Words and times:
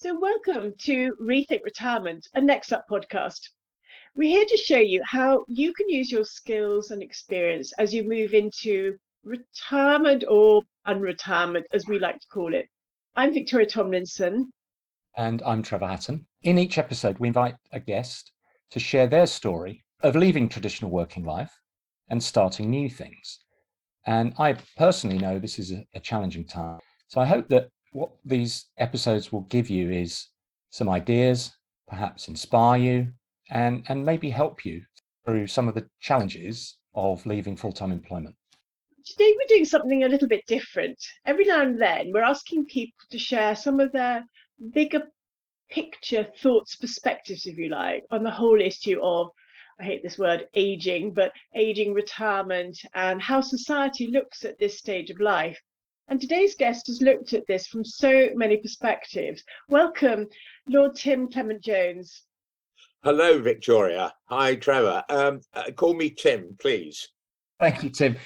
So, 0.00 0.16
welcome 0.16 0.74
to 0.82 1.16
Rethink 1.20 1.64
Retirement, 1.64 2.28
a 2.34 2.40
Next 2.40 2.72
Up 2.72 2.86
podcast. 2.88 3.40
We're 4.14 4.30
here 4.30 4.44
to 4.44 4.56
show 4.56 4.78
you 4.78 5.02
how 5.04 5.44
you 5.48 5.72
can 5.72 5.88
use 5.88 6.12
your 6.12 6.24
skills 6.24 6.92
and 6.92 7.02
experience 7.02 7.72
as 7.80 7.92
you 7.92 8.04
move 8.04 8.32
into 8.32 8.96
retirement 9.24 10.22
or 10.28 10.62
unretirement, 10.86 11.64
as 11.72 11.88
we 11.88 11.98
like 11.98 12.20
to 12.20 12.28
call 12.28 12.54
it. 12.54 12.68
I'm 13.16 13.34
Victoria 13.34 13.66
Tomlinson. 13.66 14.52
And 15.16 15.42
I'm 15.44 15.64
Trevor 15.64 15.88
Hatton. 15.88 16.28
In 16.42 16.58
each 16.58 16.78
episode, 16.78 17.18
we 17.18 17.26
invite 17.26 17.56
a 17.72 17.80
guest 17.80 18.30
to 18.70 18.78
share 18.78 19.08
their 19.08 19.26
story 19.26 19.82
of 20.04 20.14
leaving 20.14 20.48
traditional 20.48 20.92
working 20.92 21.24
life 21.24 21.58
and 22.08 22.22
starting 22.22 22.70
new 22.70 22.88
things. 22.88 23.40
And 24.06 24.32
I 24.38 24.58
personally 24.76 25.18
know 25.18 25.40
this 25.40 25.58
is 25.58 25.72
a, 25.72 25.84
a 25.92 25.98
challenging 25.98 26.46
time. 26.46 26.78
So 27.08 27.20
I 27.20 27.24
hope 27.24 27.48
that 27.48 27.70
what 27.92 28.10
these 28.24 28.66
episodes 28.78 29.32
will 29.32 29.42
give 29.42 29.70
you 29.70 29.90
is 29.90 30.28
some 30.70 30.88
ideas, 30.88 31.52
perhaps 31.86 32.28
inspire 32.28 32.78
you, 32.78 33.08
and, 33.50 33.84
and 33.88 34.04
maybe 34.04 34.30
help 34.30 34.64
you 34.64 34.82
through 35.24 35.46
some 35.46 35.68
of 35.68 35.74
the 35.74 35.86
challenges 36.00 36.76
of 36.94 37.24
leaving 37.26 37.56
full 37.56 37.72
time 37.72 37.92
employment. 37.92 38.34
Today, 39.04 39.34
we're 39.36 39.48
doing 39.48 39.64
something 39.64 40.04
a 40.04 40.08
little 40.08 40.28
bit 40.28 40.44
different. 40.46 40.98
Every 41.24 41.44
now 41.44 41.62
and 41.62 41.80
then, 41.80 42.12
we're 42.12 42.22
asking 42.22 42.66
people 42.66 43.04
to 43.10 43.18
share 43.18 43.56
some 43.56 43.80
of 43.80 43.92
their 43.92 44.24
bigger 44.72 45.02
picture 45.70 46.26
thoughts, 46.42 46.76
perspectives, 46.76 47.46
if 47.46 47.56
you 47.56 47.68
like, 47.68 48.04
on 48.10 48.22
the 48.22 48.30
whole 48.30 48.60
issue 48.60 49.00
of 49.02 49.30
I 49.80 49.84
hate 49.84 50.02
this 50.02 50.18
word 50.18 50.48
aging, 50.54 51.14
but 51.14 51.32
aging 51.54 51.94
retirement 51.94 52.80
and 52.94 53.22
how 53.22 53.40
society 53.40 54.08
looks 54.08 54.44
at 54.44 54.58
this 54.58 54.76
stage 54.76 55.08
of 55.08 55.20
life. 55.20 55.60
And 56.08 56.20
today's 56.20 56.54
guest 56.54 56.86
has 56.86 57.02
looked 57.02 57.34
at 57.34 57.46
this 57.46 57.66
from 57.66 57.84
so 57.84 58.30
many 58.34 58.56
perspectives. 58.56 59.44
Welcome, 59.68 60.26
Lord 60.66 60.94
Tim 60.94 61.28
Clement 61.30 61.62
Jones. 61.62 62.22
Hello, 63.04 63.40
Victoria. 63.40 64.12
Hi, 64.24 64.54
Trevor. 64.56 65.04
Um, 65.10 65.40
uh, 65.52 65.70
call 65.76 65.94
me 65.94 66.08
Tim, 66.10 66.56
please. 66.60 67.08
Thank 67.60 67.82
you, 67.82 67.90
Tim. 67.90 68.16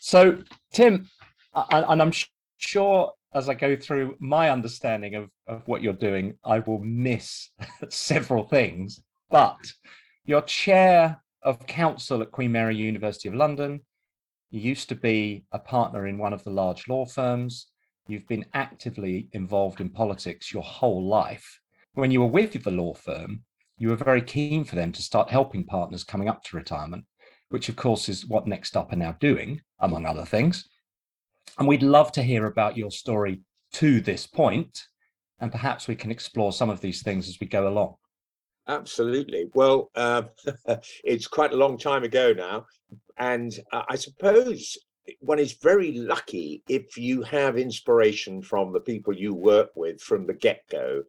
So, 0.00 0.42
Tim, 0.72 1.08
and 1.54 2.02
I'm 2.02 2.12
sure 2.58 3.12
as 3.34 3.48
I 3.48 3.54
go 3.54 3.76
through 3.76 4.16
my 4.18 4.50
understanding 4.50 5.14
of, 5.14 5.30
of 5.46 5.62
what 5.66 5.80
you're 5.82 5.92
doing, 5.92 6.34
I 6.44 6.58
will 6.58 6.80
miss 6.80 7.50
several 7.88 8.48
things. 8.48 9.00
But 9.30 9.58
you're 10.24 10.42
chair 10.42 11.22
of 11.42 11.66
council 11.66 12.20
at 12.22 12.32
Queen 12.32 12.50
Mary 12.50 12.76
University 12.76 13.28
of 13.28 13.34
London. 13.34 13.80
You 14.50 14.60
used 14.60 14.88
to 14.88 14.94
be 14.94 15.44
a 15.52 15.58
partner 15.58 16.06
in 16.06 16.16
one 16.16 16.32
of 16.32 16.42
the 16.42 16.50
large 16.50 16.88
law 16.88 17.04
firms. 17.04 17.66
You've 18.06 18.26
been 18.26 18.46
actively 18.54 19.28
involved 19.32 19.80
in 19.80 19.90
politics 19.90 20.52
your 20.52 20.62
whole 20.62 21.06
life. 21.06 21.60
When 21.92 22.10
you 22.10 22.20
were 22.20 22.26
with 22.26 22.62
the 22.62 22.70
law 22.70 22.94
firm, 22.94 23.42
you 23.76 23.88
were 23.88 23.96
very 23.96 24.22
keen 24.22 24.64
for 24.64 24.74
them 24.74 24.90
to 24.92 25.02
start 25.02 25.28
helping 25.28 25.64
partners 25.64 26.02
coming 26.02 26.28
up 26.28 26.42
to 26.44 26.56
retirement, 26.56 27.04
which 27.50 27.68
of 27.68 27.76
course 27.76 28.08
is 28.08 28.26
what 28.26 28.46
Next 28.46 28.74
Up 28.74 28.90
are 28.92 28.96
now 28.96 29.12
doing, 29.20 29.60
among 29.80 30.06
other 30.06 30.24
things. 30.24 30.66
And 31.58 31.68
we'd 31.68 31.82
love 31.82 32.10
to 32.12 32.22
hear 32.22 32.46
about 32.46 32.76
your 32.76 32.90
story 32.90 33.42
to 33.74 34.00
this 34.00 34.26
point, 34.26 34.82
and 35.40 35.52
perhaps 35.52 35.86
we 35.86 35.94
can 35.94 36.10
explore 36.10 36.52
some 36.52 36.70
of 36.70 36.80
these 36.80 37.02
things 37.02 37.28
as 37.28 37.38
we 37.38 37.46
go 37.46 37.68
along. 37.68 37.96
Absolutely. 38.68 39.46
Well, 39.54 39.90
uh, 39.94 40.22
it's 41.04 41.26
quite 41.26 41.52
a 41.52 41.56
long 41.56 41.78
time 41.78 42.04
ago 42.04 42.32
now, 42.32 42.66
and 43.16 43.52
uh, 43.72 43.82
I 43.88 43.96
suppose 43.96 44.76
one 45.20 45.38
is 45.38 45.54
very 45.54 45.92
lucky 45.92 46.62
if 46.68 46.98
you 46.98 47.22
have 47.22 47.56
inspiration 47.56 48.42
from 48.42 48.72
the 48.72 48.80
people 48.80 49.14
you 49.14 49.34
work 49.34 49.70
with 49.74 50.02
from 50.02 50.26
the 50.26 50.34
get 50.34 50.62
go. 50.70 51.02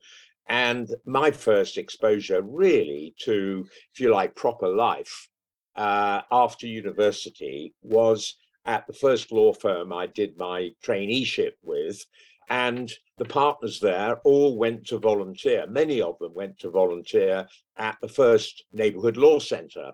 And 0.48 0.90
my 1.06 1.32
first 1.32 1.78
exposure, 1.78 2.42
really, 2.42 3.14
to, 3.20 3.66
if 3.94 4.00
you 4.00 4.12
like, 4.12 4.36
proper 4.36 4.68
life 4.68 5.30
uh, 5.76 6.22
after 6.32 6.66
university 6.66 7.74
was 7.84 8.36
at 8.66 8.88
the 8.88 8.94
first 8.94 9.32
law 9.32 9.54
firm 9.54 9.92
I 9.94 10.08
did 10.08 10.38
my 10.38 10.72
traineeship 10.84 11.54
with. 11.62 12.04
And 12.50 12.92
the 13.18 13.26
partners 13.26 13.80
there 13.80 14.18
all 14.24 14.58
went 14.58 14.88
to 14.88 14.98
volunteer. 14.98 15.68
Many 15.68 16.02
of 16.02 16.18
them 16.20 16.34
went 16.34 16.58
to 16.60 16.72
volunteer 16.72 17.48
at 17.78 17.98
the 18.02 18.08
first 18.08 18.64
neighborhood 18.74 19.18
law 19.18 19.40
centre 19.40 19.92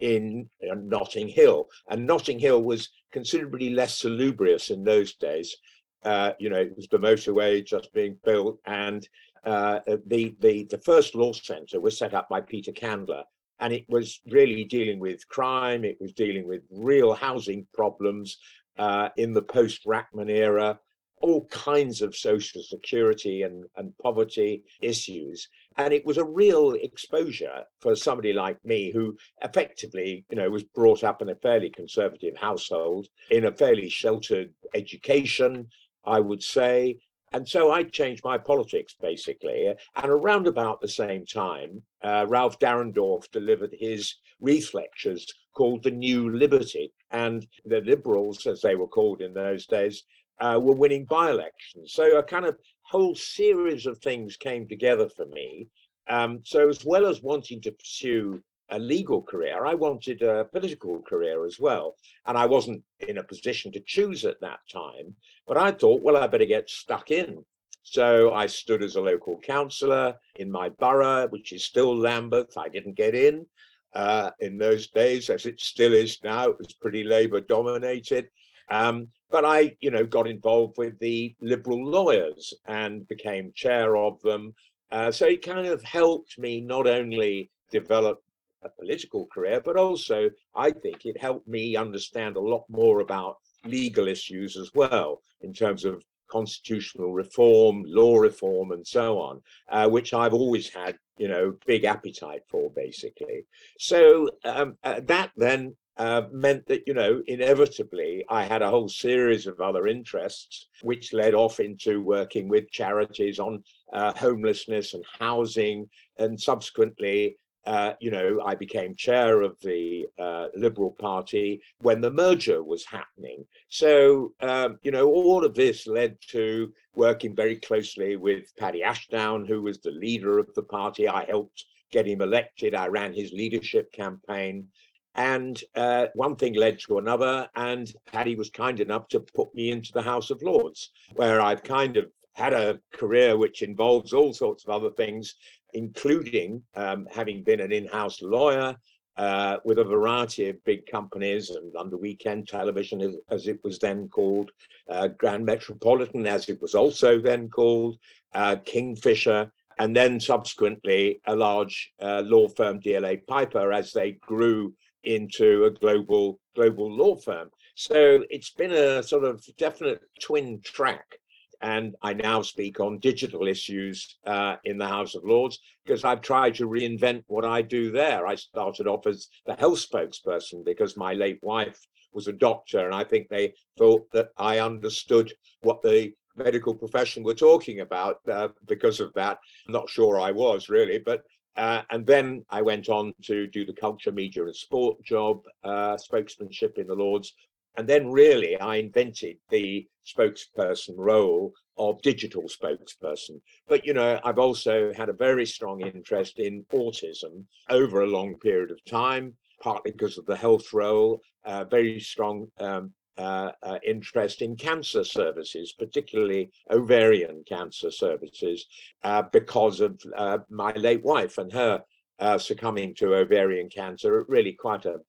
in 0.00 0.48
Notting 0.60 1.28
Hill. 1.28 1.68
And 1.88 2.06
Notting 2.06 2.38
Hill 2.38 2.62
was 2.62 2.88
considerably 3.12 3.70
less 3.70 3.98
salubrious 3.98 4.70
in 4.70 4.82
those 4.82 5.14
days. 5.14 5.56
Uh, 6.04 6.32
you 6.40 6.50
know, 6.50 6.56
it 6.58 6.76
was 6.76 6.88
the 6.88 6.98
motorway 6.98 7.64
just 7.64 7.92
being 7.92 8.16
built, 8.24 8.58
and 8.66 9.08
uh, 9.44 9.78
the 10.06 10.34
the 10.40 10.64
the 10.64 10.78
first 10.78 11.14
law 11.14 11.32
centre 11.32 11.80
was 11.80 11.96
set 11.96 12.12
up 12.12 12.28
by 12.28 12.40
Peter 12.40 12.72
Kandler, 12.72 13.22
and 13.60 13.72
it 13.72 13.84
was 13.88 14.20
really 14.28 14.64
dealing 14.64 14.98
with 14.98 15.28
crime. 15.28 15.84
It 15.84 15.98
was 16.00 16.12
dealing 16.12 16.48
with 16.48 16.62
real 16.72 17.14
housing 17.14 17.64
problems 17.72 18.38
uh, 18.78 19.10
in 19.16 19.32
the 19.32 19.42
post 19.42 19.84
Rachman 19.86 20.28
era 20.28 20.80
all 21.22 21.46
kinds 21.46 22.02
of 22.02 22.16
social 22.16 22.62
security 22.62 23.42
and, 23.42 23.64
and 23.76 23.96
poverty 23.98 24.64
issues. 24.80 25.48
And 25.78 25.94
it 25.94 26.04
was 26.04 26.18
a 26.18 26.24
real 26.24 26.72
exposure 26.72 27.62
for 27.80 27.96
somebody 27.96 28.32
like 28.32 28.62
me 28.64 28.90
who 28.92 29.16
effectively, 29.42 30.24
you 30.30 30.36
know, 30.36 30.50
was 30.50 30.64
brought 30.64 31.04
up 31.04 31.22
in 31.22 31.30
a 31.30 31.36
fairly 31.36 31.70
conservative 31.70 32.36
household, 32.36 33.06
in 33.30 33.46
a 33.46 33.52
fairly 33.52 33.88
sheltered 33.88 34.50
education, 34.74 35.68
I 36.04 36.20
would 36.20 36.42
say. 36.42 36.98
And 37.32 37.48
so 37.48 37.70
I 37.70 37.84
changed 37.84 38.24
my 38.24 38.36
politics 38.36 38.94
basically. 39.00 39.68
And 39.68 40.10
around 40.10 40.46
about 40.46 40.80
the 40.80 40.88
same 40.88 41.24
time, 41.24 41.82
uh, 42.02 42.26
Ralph 42.28 42.58
Dahrendorf 42.58 43.30
delivered 43.30 43.74
his 43.78 44.16
Reith 44.40 44.74
lectures 44.74 45.26
called 45.54 45.82
The 45.82 45.90
New 45.90 46.30
Liberty. 46.30 46.92
And 47.10 47.46
the 47.64 47.80
Liberals, 47.80 48.46
as 48.46 48.60
they 48.60 48.74
were 48.74 48.88
called 48.88 49.22
in 49.22 49.32
those 49.32 49.66
days, 49.66 50.02
uh, 50.42 50.58
were 50.58 50.74
winning 50.74 51.04
by-elections. 51.04 51.92
So 51.92 52.18
a 52.18 52.22
kind 52.22 52.46
of 52.46 52.58
whole 52.82 53.14
series 53.14 53.86
of 53.86 53.98
things 53.98 54.36
came 54.36 54.66
together 54.66 55.08
for 55.08 55.26
me. 55.26 55.68
Um, 56.10 56.40
so 56.44 56.68
as 56.68 56.84
well 56.84 57.06
as 57.06 57.22
wanting 57.22 57.60
to 57.62 57.70
pursue 57.70 58.42
a 58.70 58.78
legal 58.78 59.22
career, 59.22 59.64
I 59.64 59.74
wanted 59.74 60.22
a 60.22 60.46
political 60.46 61.00
career 61.02 61.46
as 61.46 61.60
well. 61.60 61.94
And 62.26 62.36
I 62.36 62.46
wasn't 62.46 62.82
in 63.08 63.18
a 63.18 63.22
position 63.22 63.70
to 63.72 63.80
choose 63.86 64.24
at 64.24 64.40
that 64.40 64.60
time, 64.70 65.14
but 65.46 65.56
I 65.56 65.70
thought, 65.70 66.02
well, 66.02 66.16
I 66.16 66.26
better 66.26 66.44
get 66.56 66.68
stuck 66.68 67.12
in. 67.12 67.44
So 67.84 68.32
I 68.32 68.46
stood 68.46 68.82
as 68.82 68.96
a 68.96 69.00
local 69.00 69.38
councillor 69.38 70.16
in 70.36 70.50
my 70.50 70.68
borough, 70.70 71.28
which 71.28 71.52
is 71.52 71.64
still 71.64 71.96
Lambeth. 71.96 72.56
I 72.56 72.68
didn't 72.68 72.96
get 72.96 73.14
in 73.14 73.46
uh, 73.94 74.30
in 74.40 74.58
those 74.58 74.88
days, 74.88 75.30
as 75.30 75.46
it 75.46 75.60
still 75.60 75.92
is 75.92 76.18
now. 76.24 76.48
It 76.48 76.58
was 76.58 76.72
pretty 76.74 77.04
Labour 77.04 77.40
dominated. 77.40 78.28
Um, 78.72 79.08
but 79.30 79.44
I, 79.44 79.76
you 79.80 79.90
know, 79.90 80.04
got 80.04 80.26
involved 80.26 80.78
with 80.78 80.98
the 80.98 81.34
liberal 81.42 81.84
lawyers 81.84 82.54
and 82.66 83.06
became 83.06 83.52
chair 83.54 83.96
of 83.96 84.20
them. 84.22 84.54
Uh, 84.90 85.10
so 85.10 85.26
it 85.26 85.44
kind 85.44 85.66
of 85.66 85.82
helped 85.82 86.38
me 86.38 86.60
not 86.62 86.86
only 86.86 87.50
develop 87.70 88.22
a 88.62 88.70
political 88.70 89.26
career, 89.26 89.60
but 89.62 89.76
also 89.76 90.30
I 90.54 90.70
think 90.70 91.04
it 91.04 91.20
helped 91.20 91.46
me 91.46 91.76
understand 91.76 92.36
a 92.36 92.40
lot 92.40 92.64
more 92.70 93.00
about 93.00 93.36
legal 93.64 94.08
issues 94.08 94.56
as 94.56 94.70
well 94.74 95.20
in 95.42 95.52
terms 95.52 95.84
of 95.84 96.02
constitutional 96.30 97.12
reform, 97.12 97.84
law 97.86 98.16
reform, 98.16 98.72
and 98.72 98.86
so 98.86 99.18
on, 99.18 99.42
uh, 99.68 99.86
which 99.86 100.14
I've 100.14 100.32
always 100.32 100.70
had, 100.70 100.96
you 101.18 101.28
know, 101.28 101.54
big 101.66 101.84
appetite 101.84 102.44
for, 102.48 102.70
basically. 102.70 103.44
So 103.78 104.30
um, 104.44 104.78
uh, 104.82 105.00
that 105.04 105.30
then 105.36 105.76
uh, 105.96 106.22
meant 106.32 106.66
that, 106.66 106.82
you 106.86 106.94
know, 106.94 107.22
inevitably 107.26 108.24
I 108.28 108.44
had 108.44 108.62
a 108.62 108.70
whole 108.70 108.88
series 108.88 109.46
of 109.46 109.60
other 109.60 109.86
interests, 109.86 110.68
which 110.82 111.12
led 111.12 111.34
off 111.34 111.60
into 111.60 112.02
working 112.02 112.48
with 112.48 112.70
charities 112.70 113.38
on 113.38 113.62
uh, 113.92 114.12
homelessness 114.16 114.94
and 114.94 115.04
housing. 115.18 115.88
And 116.18 116.40
subsequently, 116.40 117.36
uh, 117.66 117.92
you 118.00 118.10
know, 118.10 118.40
I 118.44 118.54
became 118.54 118.96
chair 118.96 119.42
of 119.42 119.56
the 119.60 120.06
uh, 120.18 120.48
Liberal 120.56 120.96
Party 120.98 121.62
when 121.80 122.00
the 122.00 122.10
merger 122.10 122.62
was 122.64 122.84
happening. 122.84 123.44
So, 123.68 124.32
um, 124.40 124.78
you 124.82 124.90
know, 124.90 125.06
all 125.06 125.44
of 125.44 125.54
this 125.54 125.86
led 125.86 126.16
to 126.30 126.72
working 126.94 127.36
very 127.36 127.56
closely 127.56 128.16
with 128.16 128.44
Paddy 128.58 128.82
Ashdown, 128.82 129.46
who 129.46 129.62
was 129.62 129.78
the 129.78 129.92
leader 129.92 130.38
of 130.38 130.52
the 130.54 130.62
party. 130.62 131.08
I 131.08 131.24
helped 131.24 131.64
get 131.92 132.06
him 132.06 132.22
elected. 132.22 132.74
I 132.74 132.88
ran 132.88 133.12
his 133.12 133.32
leadership 133.32 133.92
campaign. 133.92 134.66
And 135.14 135.62
uh, 135.74 136.06
one 136.14 136.36
thing 136.36 136.54
led 136.54 136.78
to 136.80 136.98
another, 136.98 137.48
and 137.54 137.92
Paddy 138.06 138.34
was 138.34 138.50
kind 138.50 138.80
enough 138.80 139.08
to 139.08 139.20
put 139.20 139.54
me 139.54 139.70
into 139.70 139.92
the 139.92 140.02
House 140.02 140.30
of 140.30 140.42
Lords, 140.42 140.90
where 141.14 141.40
I've 141.40 141.62
kind 141.62 141.96
of 141.98 142.06
had 142.34 142.54
a 142.54 142.80
career 142.94 143.36
which 143.36 143.62
involves 143.62 144.12
all 144.12 144.32
sorts 144.32 144.64
of 144.64 144.70
other 144.70 144.90
things, 144.90 145.34
including 145.74 146.62
um, 146.74 147.06
having 147.10 147.42
been 147.42 147.60
an 147.60 147.72
in 147.72 147.86
house 147.86 148.22
lawyer 148.22 148.74
uh, 149.16 149.58
with 149.64 149.78
a 149.78 149.84
variety 149.84 150.48
of 150.48 150.64
big 150.64 150.86
companies 150.86 151.50
and 151.50 151.72
London 151.74 152.00
Weekend 152.00 152.48
Television, 152.48 153.02
as, 153.02 153.16
as 153.30 153.46
it 153.46 153.58
was 153.62 153.78
then 153.78 154.08
called, 154.08 154.50
uh, 154.88 155.08
Grand 155.08 155.44
Metropolitan, 155.44 156.26
as 156.26 156.48
it 156.48 156.60
was 156.62 156.74
also 156.74 157.20
then 157.20 157.50
called, 157.50 157.98
uh, 158.34 158.56
Kingfisher, 158.64 159.52
and 159.78 159.94
then 159.94 160.18
subsequently 160.18 161.20
a 161.26 161.36
large 161.36 161.92
uh, 162.00 162.22
law 162.24 162.48
firm, 162.48 162.80
DLA 162.80 163.26
Piper, 163.26 163.72
as 163.72 163.92
they 163.92 164.12
grew 164.12 164.72
into 165.04 165.64
a 165.64 165.70
global 165.70 166.40
global 166.54 166.90
law 166.90 167.16
firm. 167.16 167.50
So 167.74 168.24
it's 168.30 168.50
been 168.50 168.72
a 168.72 169.02
sort 169.02 169.24
of 169.24 169.44
definite 169.56 170.00
twin 170.20 170.60
track. 170.62 171.18
And 171.62 171.94
I 172.02 172.12
now 172.12 172.42
speak 172.42 172.80
on 172.80 172.98
digital 172.98 173.46
issues 173.46 174.18
uh, 174.26 174.56
in 174.64 174.78
the 174.78 174.88
House 174.88 175.14
of 175.14 175.22
Lords 175.24 175.60
because 175.84 176.04
I've 176.04 176.20
tried 176.20 176.56
to 176.56 176.66
reinvent 176.66 177.22
what 177.28 177.44
I 177.44 177.62
do 177.62 177.92
there. 177.92 178.26
I 178.26 178.34
started 178.34 178.88
off 178.88 179.06
as 179.06 179.28
the 179.46 179.54
health 179.54 179.78
spokesperson 179.78 180.64
because 180.64 180.96
my 180.96 181.14
late 181.14 181.38
wife 181.40 181.78
was 182.12 182.26
a 182.26 182.32
doctor, 182.32 182.84
and 182.84 182.94
I 182.94 183.04
think 183.04 183.28
they 183.28 183.54
thought 183.78 184.10
that 184.12 184.30
I 184.36 184.58
understood 184.58 185.32
what 185.62 185.82
the 185.82 186.12
medical 186.36 186.74
profession 186.74 187.22
were 187.22 187.34
talking 187.34 187.80
about 187.80 188.16
uh, 188.30 188.48
because 188.66 189.00
of 189.00 189.12
that. 189.14 189.38
I'm 189.66 189.72
not 189.72 189.88
sure 189.88 190.18
I 190.20 190.32
was 190.32 190.68
really, 190.68 190.98
but 190.98 191.22
uh, 191.56 191.82
and 191.90 192.06
then 192.06 192.44
I 192.50 192.62
went 192.62 192.88
on 192.88 193.12
to 193.24 193.46
do 193.46 193.64
the 193.64 193.72
culture, 193.74 194.12
media, 194.12 194.44
and 194.44 194.56
sport 194.56 195.02
job, 195.04 195.42
uh, 195.64 195.96
spokesmanship 195.96 196.78
in 196.78 196.86
the 196.86 196.94
Lords. 196.94 197.34
And 197.76 197.88
then 197.88 198.10
really 198.10 198.58
I 198.58 198.76
invented 198.76 199.36
the 199.48 199.86
spokesperson 200.06 200.94
role 200.96 201.52
of 201.78 202.02
digital 202.02 202.42
spokesperson. 202.42 203.40
But, 203.66 203.86
you 203.86 203.94
know, 203.94 204.20
I've 204.24 204.38
also 204.38 204.92
had 204.92 205.08
a 205.08 205.14
very 205.14 205.46
strong 205.46 205.80
interest 205.80 206.38
in 206.38 206.64
autism 206.72 207.44
over 207.70 208.02
a 208.02 208.06
long 208.06 208.34
period 208.38 208.70
of 208.70 208.84
time, 208.84 209.34
partly 209.62 209.92
because 209.92 210.18
of 210.18 210.26
the 210.26 210.36
health 210.36 210.72
role, 210.72 211.20
uh, 211.44 211.64
very 211.64 211.98
strong 212.00 212.46
um, 212.60 212.92
uh, 213.18 213.52
uh, 213.62 213.78
interest 213.86 214.42
in 214.42 214.56
cancer 214.56 215.04
services, 215.04 215.74
particularly 215.78 216.50
ovarian 216.70 217.42
cancer 217.46 217.90
services, 217.90 218.66
uh, 219.04 219.22
because 219.32 219.80
of 219.80 220.00
uh, 220.16 220.38
my 220.48 220.72
late 220.72 221.04
wife 221.04 221.38
and 221.38 221.52
her 221.52 221.82
uh, 222.18 222.38
succumbing 222.38 222.94
to 222.94 223.14
ovarian 223.14 223.68
cancer 223.68 224.20
at 224.20 224.28
really 224.28 224.52
quite 224.52 224.84
a, 224.86 225.00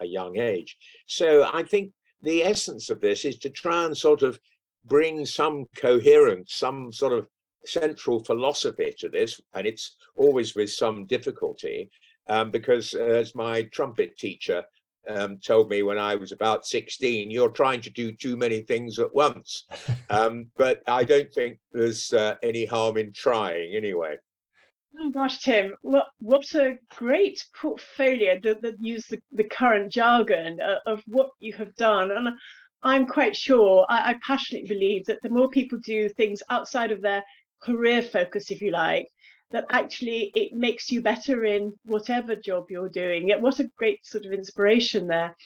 a 0.00 0.06
young 0.06 0.38
age. 0.38 0.76
So 1.06 1.48
I 1.52 1.62
think 1.62 1.92
the 2.22 2.42
essence 2.42 2.90
of 2.90 3.00
this 3.00 3.24
is 3.24 3.38
to 3.38 3.50
try 3.50 3.84
and 3.84 3.96
sort 3.96 4.22
of 4.22 4.40
bring 4.84 5.24
some 5.26 5.66
coherence, 5.76 6.54
some 6.54 6.92
sort 6.92 7.12
of 7.12 7.28
central 7.64 8.24
philosophy 8.24 8.92
to 8.98 9.08
this, 9.08 9.40
and 9.54 9.66
it's 9.66 9.96
always 10.16 10.54
with 10.54 10.70
some 10.70 11.06
difficulty, 11.06 11.90
um, 12.28 12.50
because 12.50 12.94
as 12.94 13.34
my 13.34 13.62
trumpet 13.64 14.16
teacher 14.18 14.64
um, 15.08 15.38
told 15.38 15.68
me 15.68 15.82
when 15.82 15.98
I 15.98 16.14
was 16.14 16.32
about 16.32 16.66
16, 16.66 17.30
you're 17.30 17.48
trying 17.50 17.80
to 17.82 17.90
do 17.90 18.12
too 18.12 18.36
many 18.36 18.60
things 18.62 18.98
at 18.98 19.14
once. 19.14 19.66
Um, 20.10 20.48
but 20.58 20.82
I 20.86 21.04
don't 21.04 21.32
think 21.32 21.58
there's 21.72 22.12
uh, 22.12 22.34
any 22.42 22.66
harm 22.66 22.98
in 22.98 23.14
trying 23.14 23.74
anyway. 23.74 24.16
Oh 25.00 25.10
gosh, 25.10 25.38
Tim, 25.38 25.74
what 25.80 26.08
what 26.18 26.54
a 26.54 26.76
great 26.94 27.42
portfolio 27.58 28.38
that, 28.42 28.60
that 28.60 28.74
use 28.78 29.06
the, 29.06 29.22
the 29.32 29.44
current 29.44 29.90
jargon 29.90 30.60
uh, 30.60 30.80
of 30.84 31.02
what 31.06 31.30
you 31.40 31.54
have 31.54 31.74
done. 31.76 32.10
And 32.10 32.28
I'm 32.82 33.06
quite 33.06 33.34
sure, 33.34 33.86
I, 33.88 34.10
I 34.10 34.14
passionately 34.26 34.68
believe 34.68 35.06
that 35.06 35.22
the 35.22 35.30
more 35.30 35.48
people 35.48 35.78
do 35.78 36.10
things 36.10 36.42
outside 36.50 36.92
of 36.92 37.00
their 37.00 37.24
career 37.62 38.02
focus, 38.02 38.50
if 38.50 38.60
you 38.60 38.70
like, 38.70 39.08
that 39.52 39.66
actually 39.70 40.32
it 40.34 40.54
makes 40.54 40.90
you 40.90 41.02
better 41.02 41.44
in 41.44 41.72
whatever 41.84 42.34
job 42.34 42.66
you're 42.70 42.88
doing. 42.88 43.30
What 43.40 43.60
a 43.60 43.70
great 43.76 44.04
sort 44.04 44.26
of 44.26 44.32
inspiration 44.32 45.06
there. 45.06 45.36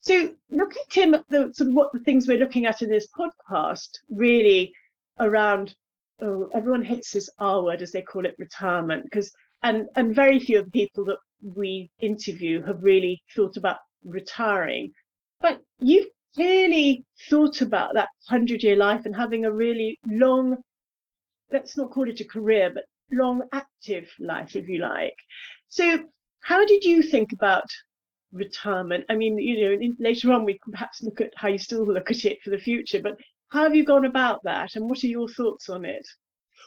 So 0.00 0.32
looking, 0.50 0.82
Tim, 0.88 1.14
at 1.14 1.24
the 1.28 1.52
sort 1.52 1.70
of 1.70 1.74
what 1.74 1.92
the 1.92 2.00
things 2.00 2.28
we're 2.28 2.38
looking 2.38 2.66
at 2.66 2.82
in 2.82 2.88
this 2.88 3.08
podcast 3.18 3.88
really 4.08 4.72
around 5.18 5.74
oh, 6.22 6.48
everyone 6.54 6.84
hits 6.84 7.10
this 7.10 7.28
R 7.38 7.62
word 7.62 7.82
as 7.82 7.92
they 7.92 8.02
call 8.02 8.24
it 8.24 8.36
retirement 8.38 9.04
because 9.04 9.32
and 9.62 9.86
and 9.96 10.14
very 10.14 10.38
few 10.38 10.58
of 10.60 10.66
the 10.66 10.70
people 10.70 11.04
that 11.06 11.18
we 11.42 11.90
interview 12.00 12.62
have 12.62 12.82
really 12.82 13.20
thought 13.34 13.56
about 13.56 13.78
retiring. 14.04 14.92
But 15.40 15.60
you've 15.80 16.08
clearly 16.34 17.04
thought 17.28 17.60
about 17.62 17.94
that 17.94 18.08
hundred 18.28 18.62
year 18.62 18.76
life 18.76 19.06
and 19.06 19.16
having 19.16 19.44
a 19.44 19.52
really 19.52 19.98
long 20.06 20.56
let's 21.50 21.76
not 21.76 21.90
call 21.90 22.08
it 22.08 22.20
a 22.20 22.24
career, 22.24 22.70
but 22.72 22.84
long 23.12 23.42
active 23.52 24.08
life, 24.18 24.56
if 24.56 24.68
you 24.68 24.80
like. 24.80 25.16
So, 25.68 25.98
how 26.42 26.64
did 26.64 26.84
you 26.84 27.02
think 27.02 27.32
about 27.32 27.64
retirement? 28.32 29.04
I 29.08 29.16
mean, 29.16 29.38
you 29.38 29.78
know, 29.78 29.94
later 29.98 30.32
on 30.32 30.44
we 30.44 30.58
can 30.58 30.72
perhaps 30.72 31.02
look 31.02 31.20
at 31.20 31.32
how 31.36 31.48
you 31.48 31.58
still 31.58 31.86
look 31.86 32.10
at 32.10 32.24
it 32.24 32.38
for 32.42 32.50
the 32.50 32.58
future, 32.58 33.00
but 33.02 33.18
how 33.48 33.62
have 33.62 33.76
you 33.76 33.84
gone 33.84 34.04
about 34.04 34.42
that, 34.44 34.76
and 34.76 34.88
what 34.88 35.02
are 35.04 35.08
your 35.08 35.28
thoughts 35.28 35.68
on 35.68 35.84
it? 35.84 36.06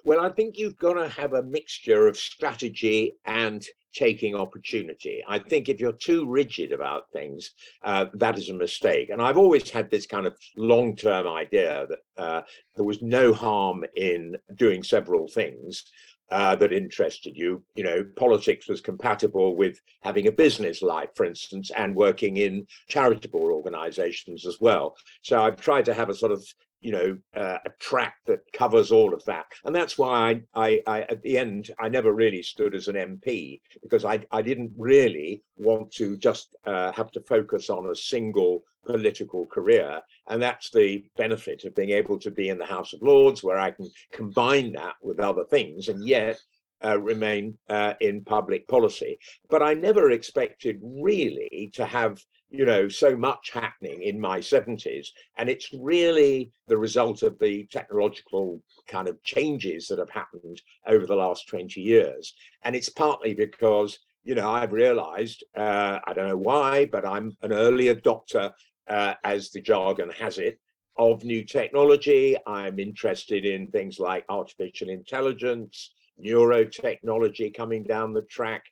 Well, 0.06 0.22
I 0.22 0.30
think 0.30 0.58
you've 0.58 0.78
got 0.78 0.94
to 0.94 1.10
have 1.10 1.34
a 1.34 1.44
mixture 1.44 2.08
of 2.08 2.16
strategy 2.18 3.16
and 3.26 3.66
taking 3.94 4.36
opportunity. 4.36 5.24
I 5.28 5.40
think 5.40 5.68
if 5.68 5.80
you're 5.80 5.92
too 5.92 6.30
rigid 6.30 6.72
about 6.72 7.12
things, 7.12 7.52
uh, 7.84 8.06
that 8.14 8.38
is 8.38 8.50
a 8.50 8.54
mistake. 8.54 9.10
And 9.10 9.22
I've 9.22 9.38
always 9.38 9.70
had 9.70 9.90
this 9.90 10.06
kind 10.06 10.26
of 10.26 10.38
long 10.56 10.96
term 10.96 11.28
idea 11.28 11.88
that 11.90 12.24
uh, 12.24 12.42
there 12.76 12.86
was 12.86 13.02
no 13.02 13.34
harm 13.34 13.84
in 13.96 14.38
doing 14.56 14.84
several 14.84 15.28
things 15.28 15.84
uh, 16.32 16.56
that 16.56 16.72
interested 16.74 17.36
you. 17.36 17.64
You 17.76 17.84
know, 17.84 18.06
politics 18.16 18.68
was 18.68 18.82
compatible 18.82 19.56
with 19.56 19.80
having 20.02 20.28
a 20.28 20.32
business 20.32 20.82
life, 20.82 21.10
for 21.16 21.26
instance, 21.26 21.72
and 21.76 21.96
working 21.96 22.38
in 22.38 22.68
charitable 22.88 23.42
organizations 23.42 24.46
as 24.46 24.60
well. 24.60 24.96
So 25.22 25.42
I've 25.42 25.60
tried 25.60 25.86
to 25.86 25.94
have 25.94 26.10
a 26.10 26.16
sort 26.16 26.32
of 26.32 26.44
you 26.82 26.92
know 26.92 27.18
uh, 27.36 27.58
a 27.66 27.70
track 27.80 28.16
that 28.26 28.40
covers 28.54 28.92
all 28.92 29.14
of 29.14 29.24
that 29.26 29.46
and 29.66 29.76
that's 29.76 29.98
why 29.98 30.42
I, 30.56 30.64
I, 30.66 30.82
I 30.88 31.02
at 31.02 31.22
the 31.24 31.38
end 31.38 31.72
i 31.80 31.90
never 31.90 32.14
really 32.14 32.42
stood 32.42 32.74
as 32.74 32.88
an 32.88 32.96
mp 32.96 33.60
because 33.82 34.06
i 34.06 34.20
i 34.32 34.42
didn't 34.42 34.72
really 34.78 35.44
want 35.58 35.92
to 35.96 36.16
just 36.18 36.56
uh, 36.66 36.92
have 36.94 37.12
to 37.12 37.22
focus 37.22 37.70
on 37.70 37.90
a 37.90 37.96
single 37.96 38.64
political 38.86 39.46
career 39.46 40.02
and 40.30 40.42
that's 40.42 40.70
the 40.72 41.04
benefit 41.18 41.64
of 41.66 41.76
being 41.76 41.92
able 41.92 42.18
to 42.20 42.32
be 42.32 42.50
in 42.50 42.58
the 42.58 42.66
house 42.66 42.94
of 42.94 43.02
lords 43.02 43.44
where 43.44 43.60
i 43.60 43.72
can 43.72 43.90
combine 44.12 44.72
that 44.74 44.96
with 45.02 45.20
other 45.20 45.44
things 45.46 45.88
and 45.90 46.08
yet 46.08 46.40
uh, 46.86 46.98
remain 46.98 47.58
uh, 47.70 47.94
in 48.00 48.24
public 48.24 48.68
policy 48.68 49.18
but 49.50 49.62
i 49.62 49.74
never 49.74 50.12
expected 50.12 50.80
really 50.82 51.70
to 51.74 51.86
have 51.86 52.20
you 52.50 52.66
know, 52.66 52.88
so 52.88 53.16
much 53.16 53.52
happening 53.54 54.02
in 54.02 54.20
my 54.20 54.40
70s. 54.40 55.08
And 55.38 55.50
it's 55.50 55.70
really 55.74 56.52
the 56.68 56.78
result 56.78 57.22
of 57.22 57.38
the 57.40 57.66
technological 57.72 58.62
kind 58.88 59.08
of 59.08 59.22
changes 59.24 59.88
that 59.88 60.00
have 60.00 60.10
happened 60.10 60.62
over 60.88 61.06
the 61.06 61.16
last 61.16 61.48
20 61.48 61.80
years. 61.80 62.34
And 62.64 62.76
it's 62.76 62.90
partly 62.90 63.36
because, 63.36 64.00
you 64.24 64.34
know, 64.34 64.50
I've 64.50 64.74
realized, 64.74 65.44
uh, 65.56 66.00
I 66.06 66.14
don't 66.14 66.28
know 66.28 66.38
why, 66.38 66.86
but 66.86 67.06
I'm 67.06 67.38
an 67.44 67.54
early 67.54 67.94
adopter, 67.94 68.52
uh, 68.90 69.14
as 69.24 69.52
the 69.52 69.62
jargon 69.62 70.10
has 70.12 70.38
it, 70.38 70.60
of 70.98 71.24
new 71.24 71.44
technology. 71.44 72.36
I'm 72.46 72.78
interested 72.78 73.46
in 73.46 73.68
things 73.68 74.00
like 74.00 74.26
artificial 74.30 74.90
intelligence, 74.90 75.92
neurotechnology 76.24 77.56
coming 77.56 77.84
down 77.84 78.14
the 78.14 78.24
track. 78.24 78.66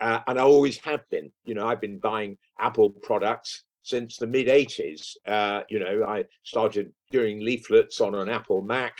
Uh, 0.00 0.20
and 0.26 0.38
I 0.38 0.42
always 0.42 0.78
have 0.78 1.08
been. 1.10 1.30
You 1.44 1.54
know, 1.54 1.66
I've 1.66 1.80
been 1.80 1.98
buying 1.98 2.36
Apple 2.58 2.90
products 2.90 3.64
since 3.82 4.16
the 4.16 4.26
mid 4.26 4.48
80s. 4.48 5.14
Uh, 5.26 5.60
you 5.68 5.78
know, 5.78 6.04
I 6.08 6.24
started 6.42 6.90
doing 7.10 7.44
leaflets 7.44 8.00
on 8.00 8.14
an 8.14 8.28
Apple 8.28 8.62
Mac 8.62 8.96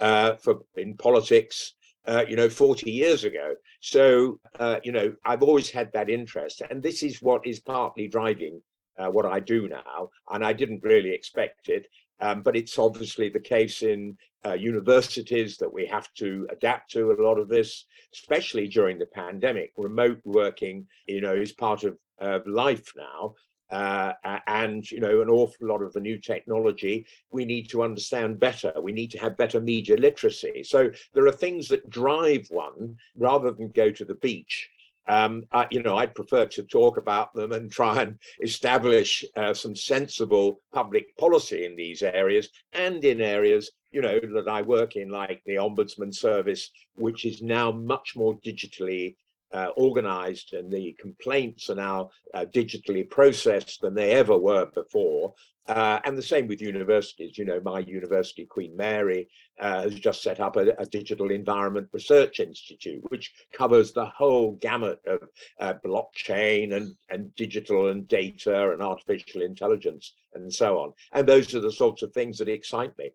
uh, 0.00 0.34
for 0.34 0.60
in 0.76 0.96
politics. 0.96 1.74
Uh, 2.06 2.22
you 2.28 2.36
know, 2.36 2.50
40 2.50 2.90
years 2.90 3.24
ago. 3.24 3.54
So, 3.80 4.38
uh, 4.58 4.78
you 4.84 4.92
know, 4.92 5.14
I've 5.24 5.42
always 5.42 5.70
had 5.70 5.90
that 5.94 6.10
interest, 6.10 6.60
and 6.68 6.82
this 6.82 7.02
is 7.02 7.22
what 7.22 7.46
is 7.46 7.60
partly 7.60 8.08
driving 8.08 8.60
uh, 8.98 9.08
what 9.08 9.26
I 9.26 9.40
do 9.40 9.68
now. 9.68 10.10
And 10.30 10.44
I 10.44 10.52
didn't 10.52 10.82
really 10.82 11.10
expect 11.10 11.68
it. 11.68 11.86
Um, 12.20 12.42
but 12.42 12.56
it's 12.56 12.78
obviously 12.78 13.28
the 13.28 13.40
case 13.40 13.82
in 13.82 14.16
uh, 14.46 14.54
universities 14.54 15.56
that 15.56 15.72
we 15.72 15.86
have 15.86 16.12
to 16.14 16.46
adapt 16.50 16.90
to 16.92 17.12
a 17.12 17.22
lot 17.22 17.38
of 17.38 17.48
this, 17.48 17.86
especially 18.12 18.68
during 18.68 18.98
the 18.98 19.06
pandemic. 19.06 19.72
Remote 19.76 20.20
working, 20.24 20.86
you 21.06 21.20
know, 21.20 21.34
is 21.34 21.52
part 21.52 21.84
of, 21.84 21.98
of 22.18 22.46
life 22.46 22.92
now. 22.96 23.34
Uh, 23.70 24.12
and 24.46 24.88
you 24.90 25.00
know 25.00 25.22
an 25.22 25.30
awful 25.30 25.66
lot 25.66 25.82
of 25.82 25.92
the 25.94 26.00
new 26.00 26.18
technology 26.18 27.04
we 27.32 27.46
need 27.46 27.68
to 27.68 27.82
understand 27.82 28.38
better 28.38 28.72
we 28.80 28.92
need 28.92 29.10
to 29.10 29.18
have 29.18 29.38
better 29.38 29.58
media 29.58 29.96
literacy 29.96 30.62
so 30.62 30.90
there 31.14 31.26
are 31.26 31.32
things 31.32 31.66
that 31.66 31.88
drive 31.88 32.46
one 32.50 32.94
rather 33.16 33.50
than 33.50 33.70
go 33.70 33.90
to 33.90 34.04
the 34.04 34.14
beach 34.16 34.68
um, 35.06 35.44
I, 35.52 35.66
you 35.70 35.82
know, 35.82 35.96
I'd 35.96 36.14
prefer 36.14 36.46
to 36.46 36.62
talk 36.62 36.96
about 36.96 37.34
them 37.34 37.52
and 37.52 37.70
try 37.70 38.02
and 38.02 38.18
establish 38.42 39.24
uh, 39.36 39.52
some 39.52 39.76
sensible 39.76 40.60
public 40.72 41.16
policy 41.16 41.64
in 41.66 41.76
these 41.76 42.02
areas 42.02 42.48
and 42.72 43.04
in 43.04 43.20
areas, 43.20 43.70
you 43.92 44.00
know, 44.00 44.18
that 44.18 44.48
I 44.48 44.62
work 44.62 44.96
in, 44.96 45.10
like 45.10 45.42
the 45.44 45.56
Ombudsman 45.56 46.14
Service, 46.14 46.70
which 46.94 47.24
is 47.24 47.42
now 47.42 47.70
much 47.70 48.14
more 48.16 48.38
digitally 48.40 49.16
uh, 49.52 49.68
organized 49.76 50.52
and 50.52 50.72
the 50.72 50.96
complaints 50.98 51.70
are 51.70 51.76
now 51.76 52.10
uh, 52.34 52.44
digitally 52.52 53.08
processed 53.08 53.80
than 53.80 53.94
they 53.94 54.10
ever 54.10 54.36
were 54.36 54.66
before 54.66 55.32
Uh, 55.66 55.98
and 56.04 56.16
the 56.16 56.22
same 56.22 56.46
with 56.46 56.60
universities. 56.60 57.38
You 57.38 57.46
know, 57.46 57.60
my 57.64 57.78
university, 57.78 58.44
Queen 58.44 58.76
Mary, 58.76 59.28
uh, 59.58 59.82
has 59.82 59.94
just 59.94 60.22
set 60.22 60.38
up 60.38 60.56
a, 60.56 60.74
a, 60.78 60.84
digital 60.84 61.30
environment 61.30 61.88
research 61.92 62.38
institute, 62.40 63.02
which 63.10 63.32
covers 63.52 63.92
the 63.92 64.04
whole 64.04 64.52
gamut 64.56 65.00
of 65.06 65.20
uh, 65.60 65.74
blockchain 65.84 66.74
and, 66.74 66.94
and 67.08 67.34
digital 67.36 67.88
and 67.88 68.06
data 68.08 68.72
and 68.72 68.82
artificial 68.82 69.40
intelligence 69.40 70.12
and 70.34 70.52
so 70.52 70.78
on. 70.78 70.92
And 71.12 71.26
those 71.26 71.54
are 71.54 71.60
the 71.60 71.72
sorts 71.72 72.02
of 72.02 72.12
things 72.12 72.38
that 72.38 72.48
excite 72.48 72.96
me. 72.98 73.10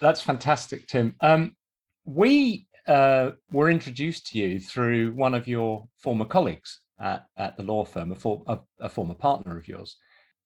That's 0.00 0.20
fantastic, 0.20 0.88
Tim. 0.88 1.14
Um, 1.20 1.54
we 2.04 2.66
uh, 2.88 3.30
were 3.52 3.70
introduced 3.70 4.26
to 4.28 4.38
you 4.38 4.60
through 4.60 5.12
one 5.12 5.34
of 5.34 5.46
your 5.46 5.86
former 5.98 6.24
colleagues 6.24 6.80
at, 7.00 7.26
at 7.36 7.56
the 7.56 7.62
law 7.62 7.84
firm, 7.84 8.12
a, 8.12 8.14
for, 8.14 8.42
a, 8.46 8.58
a 8.80 8.88
former 8.88 9.14
partner 9.14 9.56
of 9.56 9.68
yours. 9.68 9.96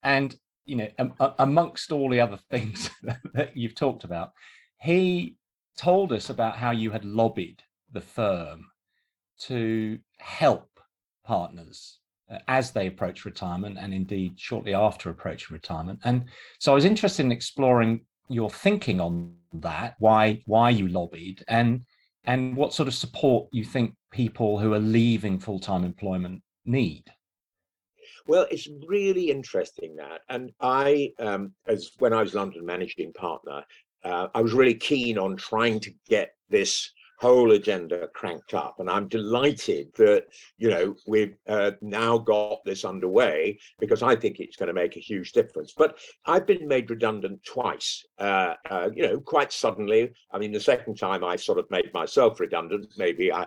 And 0.03 0.35
you 0.69 0.75
know, 0.75 0.89
um, 0.99 1.13
amongst 1.39 1.91
all 1.91 2.09
the 2.09 2.21
other 2.21 2.37
things 2.49 2.89
that 3.33 3.55
you've 3.55 3.75
talked 3.75 4.03
about, 4.03 4.31
he 4.79 5.35
told 5.77 6.13
us 6.13 6.29
about 6.29 6.57
how 6.57 6.71
you 6.71 6.91
had 6.91 7.05
lobbied 7.05 7.61
the 7.91 8.01
firm 8.01 8.65
to 9.39 9.97
help 10.19 10.79
partners 11.25 11.99
uh, 12.29 12.37
as 12.47 12.71
they 12.71 12.87
approach 12.87 13.25
retirement 13.25 13.77
and 13.79 13.93
indeed 13.93 14.39
shortly 14.39 14.73
after 14.73 15.09
approaching 15.09 15.53
retirement. 15.53 15.99
And 16.03 16.25
so 16.59 16.71
I 16.71 16.75
was 16.75 16.85
interested 16.85 17.25
in 17.25 17.31
exploring 17.31 18.01
your 18.29 18.49
thinking 18.49 19.01
on 19.01 19.33
that, 19.53 19.95
why 19.99 20.43
why 20.45 20.69
you 20.69 20.87
lobbied 20.87 21.43
and 21.47 21.81
and 22.25 22.55
what 22.55 22.73
sort 22.73 22.87
of 22.87 22.93
support 22.93 23.49
you 23.51 23.63
think 23.63 23.95
people 24.11 24.59
who 24.59 24.73
are 24.73 24.79
leaving 24.79 25.39
full-time 25.39 25.83
employment 25.83 26.43
need. 26.65 27.05
Well, 28.29 28.45
it's 28.51 28.69
really 28.87 29.31
interesting 29.31 29.95
that, 29.95 30.21
and 30.29 30.51
I, 30.61 31.13
um, 31.17 31.51
as 31.65 31.89
when 31.97 32.13
I 32.13 32.21
was 32.21 32.35
London 32.35 32.63
managing 32.63 33.11
partner, 33.13 33.63
uh, 34.03 34.27
I 34.35 34.41
was 34.41 34.53
really 34.53 34.75
keen 34.75 35.17
on 35.17 35.35
trying 35.35 35.79
to 35.79 35.91
get 36.07 36.35
this 36.47 36.91
whole 37.19 37.51
agenda 37.51 38.07
cranked 38.13 38.53
up. 38.53 38.79
And 38.79 38.89
I'm 38.89 39.07
delighted 39.07 39.89
that, 39.95 40.25
you 40.57 40.69
know, 40.69 40.95
we've 41.05 41.35
uh, 41.47 41.71
now 41.81 42.17
got 42.17 42.63
this 42.63 42.85
underway 42.85 43.59
because 43.77 44.01
I 44.01 44.15
think 44.15 44.39
it's 44.39 44.55
going 44.55 44.67
to 44.67 44.73
make 44.73 44.95
a 44.95 45.01
huge 45.01 45.33
difference. 45.33 45.73
But 45.77 45.97
I've 46.25 46.47
been 46.47 46.67
made 46.67 46.89
redundant 46.89 47.43
twice, 47.43 48.05
uh, 48.19 48.53
uh, 48.69 48.89
you 48.95 49.03
know, 49.03 49.19
quite 49.19 49.51
suddenly. 49.51 50.11
I 50.31 50.37
mean, 50.37 50.53
the 50.53 50.61
second 50.61 50.95
time 50.95 51.23
I 51.23 51.35
sort 51.35 51.59
of 51.59 51.69
made 51.69 51.93
myself 51.93 52.39
redundant, 52.39 52.87
maybe 52.97 53.33
I, 53.33 53.41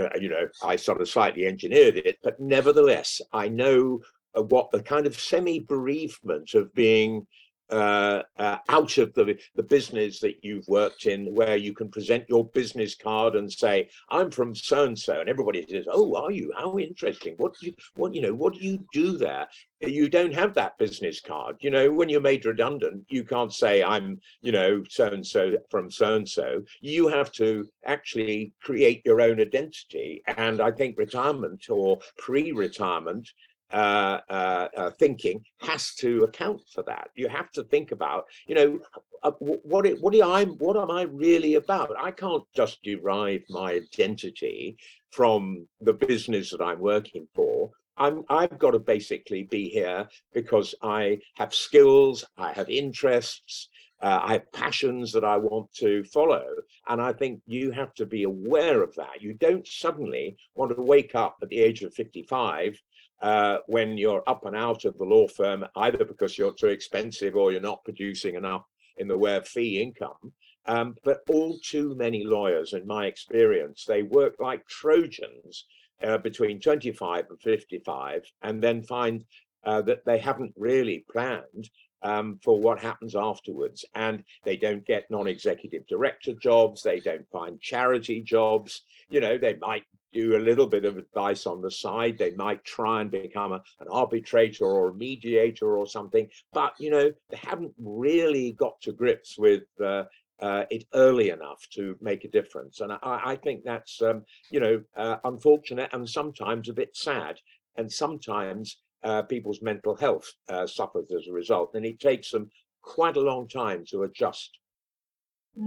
uh, 0.00 0.08
you 0.18 0.30
know, 0.30 0.48
I 0.62 0.76
sort 0.76 1.02
of 1.02 1.08
slightly 1.08 1.46
engineered 1.46 1.98
it, 1.98 2.16
but 2.22 2.40
nevertheless, 2.40 3.20
I 3.34 3.48
know 3.48 4.00
what 4.34 4.70
the 4.70 4.82
kind 4.82 5.06
of 5.06 5.18
semi 5.18 5.60
bereavement 5.60 6.54
of 6.54 6.72
being 6.74 7.26
uh, 7.70 8.22
uh, 8.36 8.58
out 8.68 8.98
of 8.98 9.14
the, 9.14 9.38
the 9.54 9.62
business 9.62 10.18
that 10.18 10.42
you've 10.42 10.66
worked 10.66 11.06
in 11.06 11.32
where 11.32 11.56
you 11.56 11.72
can 11.72 11.88
present 11.88 12.24
your 12.28 12.44
business 12.46 12.96
card 12.96 13.36
and 13.36 13.52
say 13.52 13.88
i'm 14.10 14.28
from 14.28 14.54
so 14.56 14.84
and 14.84 14.98
so 14.98 15.20
and 15.20 15.28
everybody 15.28 15.64
says 15.70 15.86
oh 15.88 16.16
are 16.16 16.32
you? 16.32 16.52
How 16.56 16.78
interesting. 16.78 17.34
What 17.36 17.54
do 17.60 17.66
you 17.66 17.74
what 17.94 18.14
you 18.14 18.22
know 18.22 18.34
what 18.34 18.54
do 18.54 18.60
you 18.60 18.84
do 18.92 19.16
there? 19.16 19.46
You 19.80 20.08
don't 20.08 20.34
have 20.34 20.52
that 20.54 20.78
business 20.78 21.20
card. 21.20 21.56
You 21.60 21.70
know 21.70 21.92
when 21.92 22.08
you're 22.08 22.20
made 22.20 22.44
redundant 22.44 23.04
you 23.08 23.24
can't 23.24 23.52
say 23.52 23.82
i'm 23.82 24.18
you 24.42 24.52
know 24.52 24.82
so 24.88 25.06
and 25.08 25.26
so 25.26 25.56
from 25.70 25.90
so 25.90 26.16
and 26.16 26.28
so 26.28 26.62
you 26.80 27.08
have 27.08 27.30
to 27.32 27.68
actually 27.84 28.52
create 28.62 29.02
your 29.04 29.20
own 29.20 29.40
identity 29.40 30.22
and 30.36 30.60
i 30.60 30.70
think 30.70 30.98
retirement 30.98 31.64
or 31.68 31.98
pre-retirement 32.18 33.28
uh, 33.72 34.20
uh, 34.28 34.68
uh, 34.76 34.90
thinking 34.98 35.44
has 35.60 35.94
to 35.94 36.24
account 36.24 36.60
for 36.72 36.82
that. 36.84 37.08
You 37.14 37.28
have 37.28 37.50
to 37.52 37.64
think 37.64 37.92
about, 37.92 38.24
you 38.46 38.54
know, 38.54 38.80
uh, 39.22 39.32
what 39.40 39.86
it, 39.86 40.00
what 40.00 40.14
I 40.20 40.44
what 40.44 40.76
am 40.76 40.90
I 40.90 41.02
really 41.02 41.54
about? 41.54 41.94
I 41.98 42.10
can't 42.10 42.42
just 42.54 42.82
derive 42.82 43.42
my 43.48 43.72
identity 43.72 44.76
from 45.10 45.66
the 45.80 45.92
business 45.92 46.50
that 46.50 46.62
I'm 46.62 46.80
working 46.80 47.26
for. 47.34 47.70
I'm, 47.96 48.24
I've 48.30 48.58
got 48.58 48.70
to 48.70 48.78
basically 48.78 49.42
be 49.42 49.68
here 49.68 50.08
because 50.32 50.74
I 50.82 51.18
have 51.36 51.54
skills, 51.54 52.24
I 52.38 52.52
have 52.52 52.70
interests, 52.70 53.68
uh, 54.02 54.20
I 54.22 54.32
have 54.34 54.52
passions 54.52 55.12
that 55.12 55.24
I 55.24 55.36
want 55.36 55.72
to 55.74 56.02
follow. 56.04 56.46
And 56.88 57.00
I 57.02 57.12
think 57.12 57.42
you 57.46 57.70
have 57.72 57.92
to 57.94 58.06
be 58.06 58.22
aware 58.22 58.82
of 58.82 58.94
that. 58.94 59.20
You 59.20 59.34
don't 59.34 59.66
suddenly 59.66 60.36
want 60.54 60.74
to 60.74 60.82
wake 60.82 61.14
up 61.14 61.36
at 61.42 61.50
the 61.50 61.58
age 61.58 61.82
of 61.82 61.92
55 61.92 62.80
uh, 63.22 63.58
when 63.66 63.98
you're 63.98 64.22
up 64.26 64.46
and 64.46 64.56
out 64.56 64.84
of 64.84 64.96
the 64.98 65.04
law 65.04 65.28
firm, 65.28 65.64
either 65.76 66.04
because 66.04 66.38
you're 66.38 66.54
too 66.54 66.68
expensive 66.68 67.36
or 67.36 67.52
you're 67.52 67.60
not 67.60 67.84
producing 67.84 68.34
enough 68.34 68.64
in 68.96 69.08
the 69.08 69.18
way 69.18 69.36
of 69.36 69.46
fee 69.46 69.80
income. 69.80 70.32
Um, 70.66 70.94
but 71.04 71.20
all 71.28 71.58
too 71.62 71.94
many 71.96 72.24
lawyers, 72.24 72.74
in 72.74 72.86
my 72.86 73.06
experience, 73.06 73.84
they 73.86 74.02
work 74.02 74.34
like 74.38 74.66
Trojans 74.68 75.66
uh, 76.02 76.18
between 76.18 76.60
25 76.60 77.26
and 77.30 77.40
55 77.40 78.22
and 78.42 78.62
then 78.62 78.82
find 78.82 79.24
uh, 79.64 79.82
that 79.82 80.04
they 80.04 80.18
haven't 80.18 80.54
really 80.56 81.04
planned 81.10 81.68
um, 82.02 82.38
for 82.42 82.58
what 82.58 82.78
happens 82.78 83.14
afterwards. 83.14 83.84
And 83.94 84.24
they 84.44 84.56
don't 84.56 84.86
get 84.86 85.10
non 85.10 85.26
executive 85.26 85.86
director 85.86 86.32
jobs, 86.34 86.82
they 86.82 87.00
don't 87.00 87.28
find 87.30 87.60
charity 87.60 88.22
jobs. 88.22 88.82
You 89.08 89.20
know, 89.20 89.38
they 89.38 89.56
might 89.56 89.84
do 90.12 90.36
a 90.36 90.38
little 90.38 90.66
bit 90.66 90.84
of 90.84 90.96
advice 90.96 91.46
on 91.46 91.60
the 91.60 91.70
side. 91.70 92.18
They 92.18 92.32
might 92.32 92.64
try 92.64 93.00
and 93.00 93.10
become 93.10 93.52
a, 93.52 93.62
an 93.80 93.88
arbitrator 93.90 94.64
or 94.64 94.90
a 94.90 94.94
mediator 94.94 95.76
or 95.76 95.86
something, 95.86 96.28
but 96.52 96.74
you 96.78 96.90
know 96.90 97.12
they 97.30 97.36
haven't 97.36 97.72
really 97.78 98.52
got 98.52 98.80
to 98.82 98.92
grips 98.92 99.38
with 99.38 99.64
uh, 99.82 100.04
uh, 100.40 100.64
it 100.70 100.84
early 100.94 101.30
enough 101.30 101.66
to 101.74 101.96
make 102.00 102.24
a 102.24 102.28
difference. 102.28 102.80
And 102.80 102.92
I, 102.92 102.98
I 103.02 103.36
think 103.36 103.62
that's 103.64 104.00
um, 104.02 104.24
you 104.50 104.60
know 104.60 104.82
uh, 104.96 105.16
unfortunate 105.24 105.90
and 105.92 106.08
sometimes 106.08 106.68
a 106.68 106.74
bit 106.74 106.96
sad. 106.96 107.38
And 107.76 107.90
sometimes 107.90 108.78
uh, 109.04 109.22
people's 109.22 109.62
mental 109.62 109.94
health 109.94 110.30
uh, 110.48 110.66
suffers 110.66 111.10
as 111.16 111.28
a 111.28 111.32
result, 111.32 111.70
and 111.74 111.86
it 111.86 112.00
takes 112.00 112.30
them 112.30 112.50
quite 112.82 113.16
a 113.16 113.20
long 113.20 113.48
time 113.48 113.84
to 113.90 114.02
adjust 114.02 114.58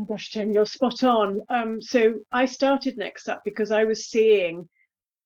gosh, 0.08 0.32
Tim, 0.32 0.52
you're 0.52 0.66
spot 0.66 1.04
on. 1.04 1.42
Um, 1.50 1.82
so 1.82 2.16
I 2.32 2.46
started 2.46 2.98
Next 2.98 3.28
Up 3.28 3.42
because 3.44 3.72
I 3.72 3.84
was 3.84 4.08
seeing 4.08 4.68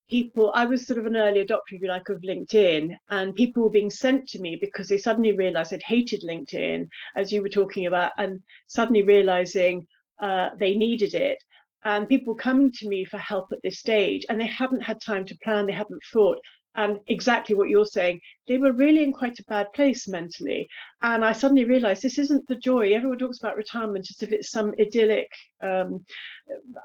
people, 0.10 0.52
I 0.56 0.66
was 0.66 0.88
sort 0.88 1.00
of 1.00 1.06
an 1.06 1.18
early 1.18 1.46
adopter, 1.46 1.74
if 1.74 1.82
you 1.82 1.88
like, 1.88 2.10
of 2.10 2.22
LinkedIn, 2.22 2.96
and 3.10 3.36
people 3.36 3.64
were 3.64 3.70
being 3.70 3.90
sent 3.90 4.28
to 4.30 4.40
me 4.40 4.58
because 4.60 4.88
they 4.88 4.98
suddenly 4.98 5.34
realized 5.34 5.72
they'd 5.72 5.84
hated 5.84 6.24
LinkedIn, 6.24 6.88
as 7.16 7.32
you 7.32 7.42
were 7.42 7.50
talking 7.50 7.86
about, 7.86 8.12
and 8.18 8.42
suddenly 8.68 9.04
realizing 9.04 9.86
uh, 10.20 10.50
they 10.60 10.76
needed 10.76 11.14
it. 11.14 11.38
And 11.84 12.10
people 12.10 12.36
coming 12.36 12.72
to 12.74 12.88
me 12.88 13.06
for 13.06 13.18
help 13.18 13.50
at 13.52 13.62
this 13.64 13.80
stage, 13.80 14.26
and 14.30 14.40
they 14.40 14.48
hadn't 14.48 14.82
had 14.82 15.00
time 15.02 15.26
to 15.26 15.38
plan, 15.44 15.66
they 15.66 15.74
hadn't 15.74 16.02
thought 16.12 16.40
and 16.78 17.00
exactly 17.08 17.56
what 17.56 17.70
you're 17.70 17.86
saying 17.86 18.22
they 18.48 18.58
were 18.58 18.72
really 18.72 19.04
in 19.04 19.12
quite 19.12 19.40
a 19.40 19.44
bad 19.44 19.72
place 19.74 20.08
mentally. 20.08 20.70
And 21.02 21.24
i 21.24 21.34
suddenly 21.34 21.66
realized 21.66 22.02
this 22.02 22.18
isn't 22.18 22.48
the 22.48 22.56
joy. 22.56 22.94
Everyone 22.94 23.18
talks 23.18 23.40
about 23.40 23.58
retirement 23.58 24.08
as 24.10 24.24
if 24.24 24.32
it's 24.32 24.52
some 24.52 24.74
idyllic 24.80 25.30
um, 25.62 26.06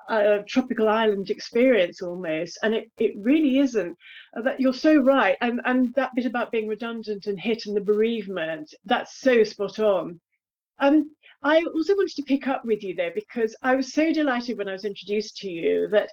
uh, 0.09 0.39
tropical 0.49 0.89
island 0.89 1.31
experience 1.31 2.03
almost. 2.03 2.59
And 2.63 2.75
it, 2.75 2.91
it 2.99 3.13
really 3.17 3.59
isn't. 3.59 3.97
Uh, 4.37 4.43
that 4.43 4.61
you're 4.61 4.73
so 4.73 4.97
right. 4.97 5.37
And 5.41 5.61
and 5.65 5.95
that 5.95 6.15
bit 6.17 6.27
about 6.27 6.51
being 6.51 6.69
redundant 6.69 7.27
and 7.27 7.39
hit 7.39 7.67
and 7.67 7.77
the 7.77 7.81
bereavement 7.81 8.75
that's 8.85 9.21
so 9.21 9.45
spot 9.45 9.79
on. 9.79 10.21
Um 10.81 11.11
I 11.45 11.63
also 11.75 11.95
wanted 11.97 12.17
to 12.17 12.23
pick 12.23 12.47
up 12.47 12.65
with 12.65 12.83
you 12.83 12.95
there 12.95 13.13
because 13.15 13.55
I 13.63 13.75
was 13.75 13.93
so 13.93 14.13
delighted 14.13 14.59
when 14.59 14.69
I 14.69 14.73
was 14.73 14.85
introduced 14.85 15.37
to 15.39 15.51
you 15.51 15.89
that 15.89 16.09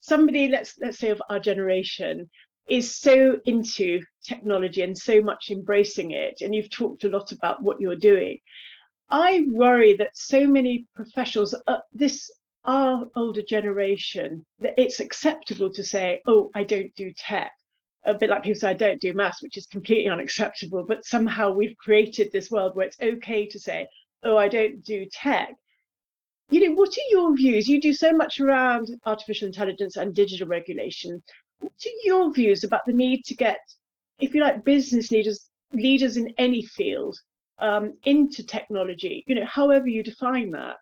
somebody 0.00 0.48
let's 0.48 0.78
let's 0.80 0.98
say 0.98 1.10
of 1.10 1.22
our 1.28 1.38
generation 1.38 2.28
is 2.70 2.94
so 2.94 3.40
into 3.46 4.00
technology 4.22 4.82
and 4.82 4.96
so 4.96 5.20
much 5.20 5.50
embracing 5.50 6.12
it, 6.12 6.40
and 6.40 6.54
you've 6.54 6.70
talked 6.70 7.02
a 7.04 7.08
lot 7.08 7.32
about 7.32 7.62
what 7.62 7.80
you're 7.80 7.96
doing. 7.96 8.38
I 9.10 9.44
worry 9.48 9.94
that 9.96 10.16
so 10.16 10.46
many 10.46 10.86
professionals, 10.94 11.54
uh, 11.66 11.78
this 11.92 12.30
our 12.64 13.06
older 13.16 13.42
generation, 13.42 14.44
that 14.60 14.74
it's 14.78 15.00
acceptable 15.00 15.72
to 15.72 15.82
say, 15.82 16.20
"Oh, 16.26 16.50
I 16.54 16.62
don't 16.62 16.94
do 16.94 17.12
tech." 17.16 17.50
A 18.04 18.14
bit 18.14 18.30
like 18.30 18.44
people 18.44 18.60
say, 18.60 18.70
"I 18.70 18.74
don't 18.74 19.00
do 19.00 19.14
maths," 19.14 19.42
which 19.42 19.56
is 19.56 19.66
completely 19.66 20.08
unacceptable. 20.08 20.84
But 20.86 21.04
somehow 21.04 21.50
we've 21.50 21.76
created 21.76 22.30
this 22.30 22.50
world 22.50 22.76
where 22.76 22.86
it's 22.86 23.00
okay 23.00 23.46
to 23.46 23.58
say, 23.58 23.88
"Oh, 24.22 24.36
I 24.36 24.48
don't 24.48 24.84
do 24.84 25.06
tech." 25.10 25.56
You 26.50 26.68
know, 26.68 26.74
what 26.76 26.90
are 26.90 27.10
your 27.10 27.34
views? 27.36 27.68
You 27.68 27.80
do 27.80 27.92
so 27.92 28.12
much 28.12 28.38
around 28.40 28.90
artificial 29.06 29.46
intelligence 29.46 29.96
and 29.96 30.14
digital 30.14 30.46
regulation 30.46 31.22
what 31.60 31.72
are 31.72 32.04
your 32.04 32.32
views 32.32 32.64
about 32.64 32.84
the 32.86 32.92
need 32.92 33.24
to 33.26 33.34
get, 33.34 33.60
if 34.18 34.34
you 34.34 34.40
like, 34.40 34.64
business 34.64 35.10
leaders, 35.10 35.48
leaders 35.72 36.16
in 36.16 36.32
any 36.38 36.62
field, 36.62 37.16
um, 37.58 37.94
into 38.04 38.44
technology? 38.44 39.24
You 39.26 39.36
know, 39.36 39.46
however 39.46 39.88
you 39.88 40.02
define 40.02 40.50
that. 40.52 40.78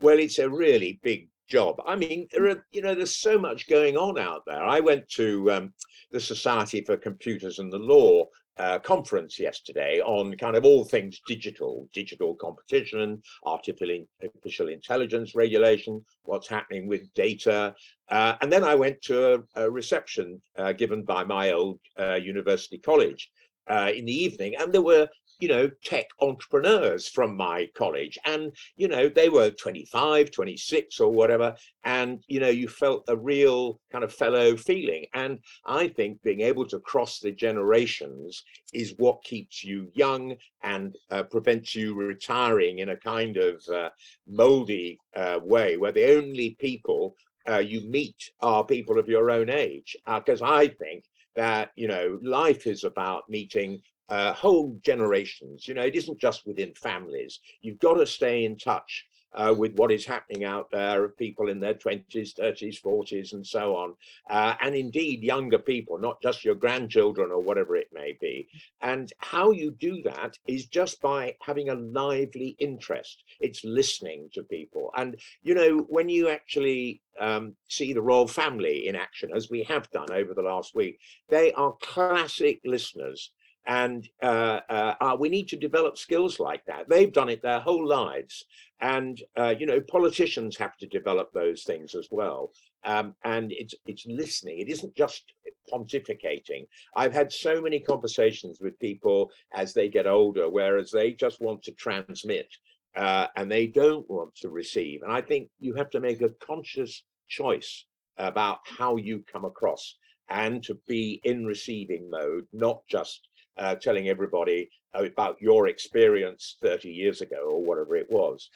Well, 0.00 0.18
it's 0.18 0.38
a 0.38 0.48
really 0.48 1.00
big 1.02 1.28
job. 1.48 1.80
I 1.86 1.96
mean, 1.96 2.28
are, 2.38 2.64
you 2.72 2.82
know, 2.82 2.94
there's 2.94 3.16
so 3.16 3.38
much 3.38 3.68
going 3.68 3.96
on 3.96 4.18
out 4.18 4.42
there. 4.46 4.62
I 4.62 4.80
went 4.80 5.08
to 5.10 5.50
um, 5.50 5.72
the 6.10 6.20
Society 6.20 6.80
for 6.82 6.96
Computers 6.96 7.58
and 7.58 7.72
the 7.72 7.78
Law 7.78 8.26
uh, 8.60 8.78
conference 8.78 9.38
yesterday 9.38 10.00
on 10.00 10.36
kind 10.36 10.54
of 10.54 10.66
all 10.66 10.84
things 10.84 11.20
digital, 11.26 11.88
digital 11.94 12.34
competition, 12.34 13.22
artificial, 13.44 14.68
intelligence 14.68 15.34
regulation, 15.34 16.04
what's 16.24 16.46
happening 16.46 16.86
with 16.86 17.12
data. 17.14 17.74
Uh, 18.10 18.34
and 18.42 18.52
then 18.52 18.62
I 18.62 18.74
went 18.74 19.00
to 19.02 19.16
a, 19.34 19.64
a 19.64 19.70
reception 19.70 20.42
uh, 20.58 20.72
given 20.72 21.02
by 21.04 21.24
my 21.24 21.52
old 21.52 21.80
uh, 21.98 22.16
university 22.16 22.76
college 22.76 23.30
uh, 23.70 23.90
in 23.94 24.04
the 24.04 24.12
evening, 24.12 24.56
and 24.58 24.72
there 24.72 24.82
were 24.82 25.08
you 25.40 25.48
know, 25.48 25.70
tech 25.84 26.06
entrepreneurs 26.20 27.08
from 27.08 27.36
my 27.36 27.68
college. 27.74 28.18
And, 28.24 28.52
you 28.76 28.88
know, 28.88 29.08
they 29.08 29.28
were 29.28 29.50
25, 29.50 30.30
26 30.30 31.00
or 31.00 31.10
whatever. 31.10 31.54
And, 31.84 32.22
you 32.28 32.40
know, 32.40 32.48
you 32.48 32.68
felt 32.68 33.04
a 33.08 33.16
real 33.16 33.80
kind 33.90 34.04
of 34.04 34.12
fellow 34.12 34.56
feeling. 34.56 35.06
And 35.14 35.38
I 35.64 35.88
think 35.88 36.22
being 36.22 36.42
able 36.42 36.66
to 36.66 36.78
cross 36.80 37.18
the 37.18 37.32
generations 37.32 38.44
is 38.72 38.94
what 38.98 39.24
keeps 39.24 39.64
you 39.64 39.90
young 39.94 40.36
and 40.62 40.96
uh, 41.10 41.22
prevents 41.24 41.74
you 41.74 41.94
retiring 41.94 42.80
in 42.80 42.90
a 42.90 42.96
kind 42.96 43.36
of 43.36 43.66
uh, 43.68 43.90
moldy 44.28 44.98
uh, 45.16 45.40
way 45.42 45.76
where 45.76 45.92
the 45.92 46.16
only 46.16 46.56
people 46.60 47.16
uh, 47.48 47.58
you 47.58 47.80
meet 47.88 48.30
are 48.40 48.64
people 48.64 48.98
of 48.98 49.08
your 49.08 49.30
own 49.30 49.48
age. 49.48 49.96
Because 50.06 50.42
uh, 50.42 50.46
I 50.46 50.68
think 50.68 51.04
that 51.36 51.70
you 51.76 51.88
know 51.88 52.18
life 52.22 52.66
is 52.66 52.84
about 52.84 53.28
meeting 53.28 53.80
uh, 54.10 54.32
whole 54.32 54.78
generations. 54.82 55.66
You 55.66 55.74
know, 55.74 55.82
it 55.82 55.94
isn't 55.94 56.20
just 56.20 56.46
within 56.46 56.74
families. 56.74 57.40
You've 57.62 57.78
got 57.78 57.94
to 57.94 58.06
stay 58.06 58.44
in 58.44 58.58
touch 58.58 59.06
uh, 59.34 59.54
with 59.56 59.74
what 59.74 59.92
is 59.92 60.04
happening 60.04 60.44
out 60.44 60.68
there 60.70 61.04
of 61.04 61.16
people 61.16 61.48
in 61.48 61.60
their 61.60 61.74
20s, 61.74 62.34
30s, 62.34 62.82
40s, 62.82 63.32
and 63.32 63.46
so 63.46 63.76
on. 63.76 63.94
Uh, 64.28 64.54
and 64.60 64.74
indeed, 64.74 65.22
younger 65.22 65.58
people, 65.58 65.98
not 65.98 66.20
just 66.20 66.44
your 66.44 66.54
grandchildren 66.54 67.30
or 67.30 67.40
whatever 67.40 67.76
it 67.76 67.88
may 67.92 68.16
be. 68.20 68.48
And 68.82 69.12
how 69.18 69.52
you 69.52 69.70
do 69.70 70.02
that 70.02 70.36
is 70.46 70.66
just 70.66 71.00
by 71.00 71.36
having 71.40 71.68
a 71.68 71.74
lively 71.74 72.56
interest. 72.58 73.22
It's 73.40 73.64
listening 73.64 74.28
to 74.34 74.42
people. 74.42 74.90
And, 74.96 75.16
you 75.42 75.54
know, 75.54 75.86
when 75.88 76.08
you 76.08 76.28
actually 76.28 77.00
um, 77.20 77.54
see 77.68 77.92
the 77.92 78.02
royal 78.02 78.26
family 78.26 78.88
in 78.88 78.96
action, 78.96 79.30
as 79.34 79.50
we 79.50 79.62
have 79.64 79.90
done 79.90 80.10
over 80.10 80.34
the 80.34 80.42
last 80.42 80.74
week, 80.74 80.98
they 81.28 81.52
are 81.52 81.76
classic 81.80 82.60
listeners 82.64 83.30
and 83.66 84.08
uh, 84.22 84.60
uh, 84.68 84.94
uh, 85.00 85.16
we 85.18 85.28
need 85.28 85.48
to 85.48 85.56
develop 85.56 85.98
skills 85.98 86.40
like 86.40 86.64
that. 86.66 86.88
They've 86.88 87.12
done 87.12 87.28
it 87.28 87.42
their 87.42 87.60
whole 87.60 87.86
lives, 87.86 88.44
and 88.80 89.20
uh, 89.38 89.54
you 89.58 89.66
know 89.66 89.80
politicians 89.80 90.56
have 90.56 90.76
to 90.78 90.86
develop 90.86 91.30
those 91.32 91.62
things 91.64 91.94
as 91.94 92.08
well. 92.10 92.52
Um, 92.84 93.14
and 93.24 93.52
it's 93.52 93.74
it's 93.86 94.06
listening. 94.06 94.58
It 94.58 94.68
isn't 94.70 94.96
just 94.96 95.24
pontificating. 95.72 96.66
I've 96.96 97.12
had 97.12 97.32
so 97.32 97.60
many 97.60 97.80
conversations 97.80 98.58
with 98.60 98.78
people 98.80 99.30
as 99.54 99.74
they 99.74 99.88
get 99.88 100.06
older, 100.06 100.48
whereas 100.48 100.90
they 100.90 101.12
just 101.12 101.40
want 101.40 101.62
to 101.64 101.72
transmit 101.72 102.48
uh, 102.96 103.26
and 103.36 103.50
they 103.50 103.66
don't 103.66 104.08
want 104.10 104.34
to 104.36 104.48
receive. 104.48 105.02
And 105.02 105.12
I 105.12 105.20
think 105.20 105.48
you 105.58 105.74
have 105.74 105.90
to 105.90 106.00
make 106.00 106.22
a 106.22 106.30
conscious 106.44 107.04
choice 107.28 107.84
about 108.18 108.58
how 108.64 108.96
you 108.96 109.24
come 109.32 109.44
across 109.44 109.96
and 110.28 110.62
to 110.62 110.78
be 110.86 111.20
in 111.24 111.44
receiving 111.44 112.08
mode, 112.08 112.46
not 112.52 112.82
just 112.88 113.28
uh, 113.58 113.74
telling 113.76 114.08
everybody 114.08 114.70
about 114.94 115.36
your 115.40 115.68
experience 115.68 116.56
30 116.62 116.88
years 116.90 117.20
ago 117.20 117.48
or 117.50 117.64
whatever 117.64 117.96
it 117.96 118.10
was. 118.10 118.50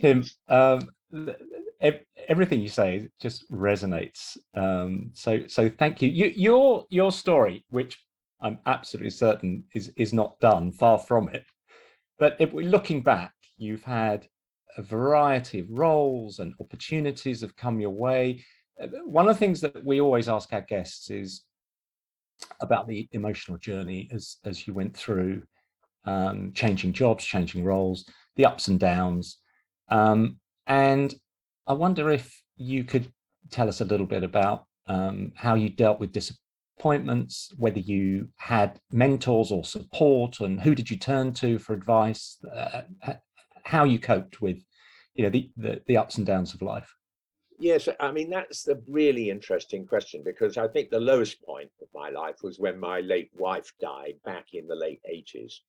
Tim, 0.00 0.24
um, 0.48 0.88
everything 2.28 2.60
you 2.60 2.68
say 2.68 3.08
just 3.20 3.50
resonates. 3.50 4.36
Um, 4.54 5.10
so, 5.14 5.46
so 5.46 5.68
thank 5.68 6.02
you. 6.02 6.08
you. 6.08 6.32
Your 6.34 6.84
your 6.90 7.12
story, 7.12 7.64
which 7.70 7.98
I'm 8.40 8.58
absolutely 8.66 9.10
certain 9.10 9.64
is 9.74 9.92
is 9.96 10.12
not 10.12 10.38
done, 10.40 10.72
far 10.72 10.98
from 10.98 11.28
it. 11.28 11.44
But 12.18 12.36
if 12.40 12.52
we're 12.52 12.68
looking 12.68 13.02
back, 13.02 13.32
you've 13.56 13.84
had 13.84 14.26
a 14.76 14.82
variety 14.82 15.60
of 15.60 15.70
roles 15.70 16.38
and 16.38 16.54
opportunities 16.60 17.40
have 17.40 17.56
come 17.56 17.80
your 17.80 17.90
way. 17.90 18.44
Uh, 18.80 18.86
one 19.04 19.28
of 19.28 19.34
the 19.34 19.38
things 19.38 19.60
that 19.60 19.84
we 19.84 20.00
always 20.00 20.28
ask 20.28 20.52
our 20.52 20.62
guests 20.62 21.10
is 21.10 21.42
about 22.60 22.86
the 22.86 23.08
emotional 23.12 23.58
journey 23.58 24.08
as 24.12 24.36
as 24.44 24.66
you 24.66 24.74
went 24.74 24.96
through 24.96 25.42
um, 26.04 26.52
changing 26.54 26.92
jobs, 26.92 27.24
changing 27.24 27.64
roles, 27.64 28.08
the 28.36 28.46
ups 28.46 28.68
and 28.68 28.80
downs, 28.80 29.38
um, 29.90 30.38
and 30.66 31.14
I 31.66 31.72
wonder 31.72 32.10
if 32.10 32.42
you 32.56 32.84
could 32.84 33.12
tell 33.50 33.68
us 33.68 33.80
a 33.80 33.84
little 33.84 34.06
bit 34.06 34.22
about 34.22 34.64
um, 34.86 35.32
how 35.34 35.54
you 35.54 35.68
dealt 35.68 36.00
with 36.00 36.12
disappointments, 36.12 37.52
whether 37.56 37.78
you 37.78 38.28
had 38.36 38.80
mentors 38.90 39.50
or 39.50 39.64
support, 39.64 40.40
and 40.40 40.60
who 40.60 40.74
did 40.74 40.90
you 40.90 40.96
turn 40.96 41.32
to 41.34 41.58
for 41.58 41.74
advice, 41.74 42.38
uh, 42.54 42.82
how 43.64 43.84
you 43.84 43.98
coped 43.98 44.40
with, 44.40 44.62
you 45.14 45.24
know, 45.24 45.30
the, 45.30 45.50
the 45.56 45.82
the 45.86 45.96
ups 45.96 46.16
and 46.16 46.26
downs 46.26 46.54
of 46.54 46.62
life. 46.62 46.94
Yes, 47.60 47.88
I 47.98 48.12
mean, 48.12 48.30
that's 48.30 48.62
the 48.62 48.80
really 48.86 49.30
interesting 49.30 49.84
question 49.84 50.22
because 50.22 50.56
I 50.56 50.68
think 50.68 50.90
the 50.90 51.00
lowest 51.00 51.42
point 51.42 51.70
of 51.82 51.88
my 51.92 52.08
life 52.08 52.36
was 52.42 52.60
when 52.60 52.78
my 52.78 53.00
late 53.00 53.30
wife 53.36 53.72
died 53.80 54.14
back 54.24 54.54
in 54.54 54.68
the 54.68 54.76
late 54.76 55.00
80s. 55.10 55.60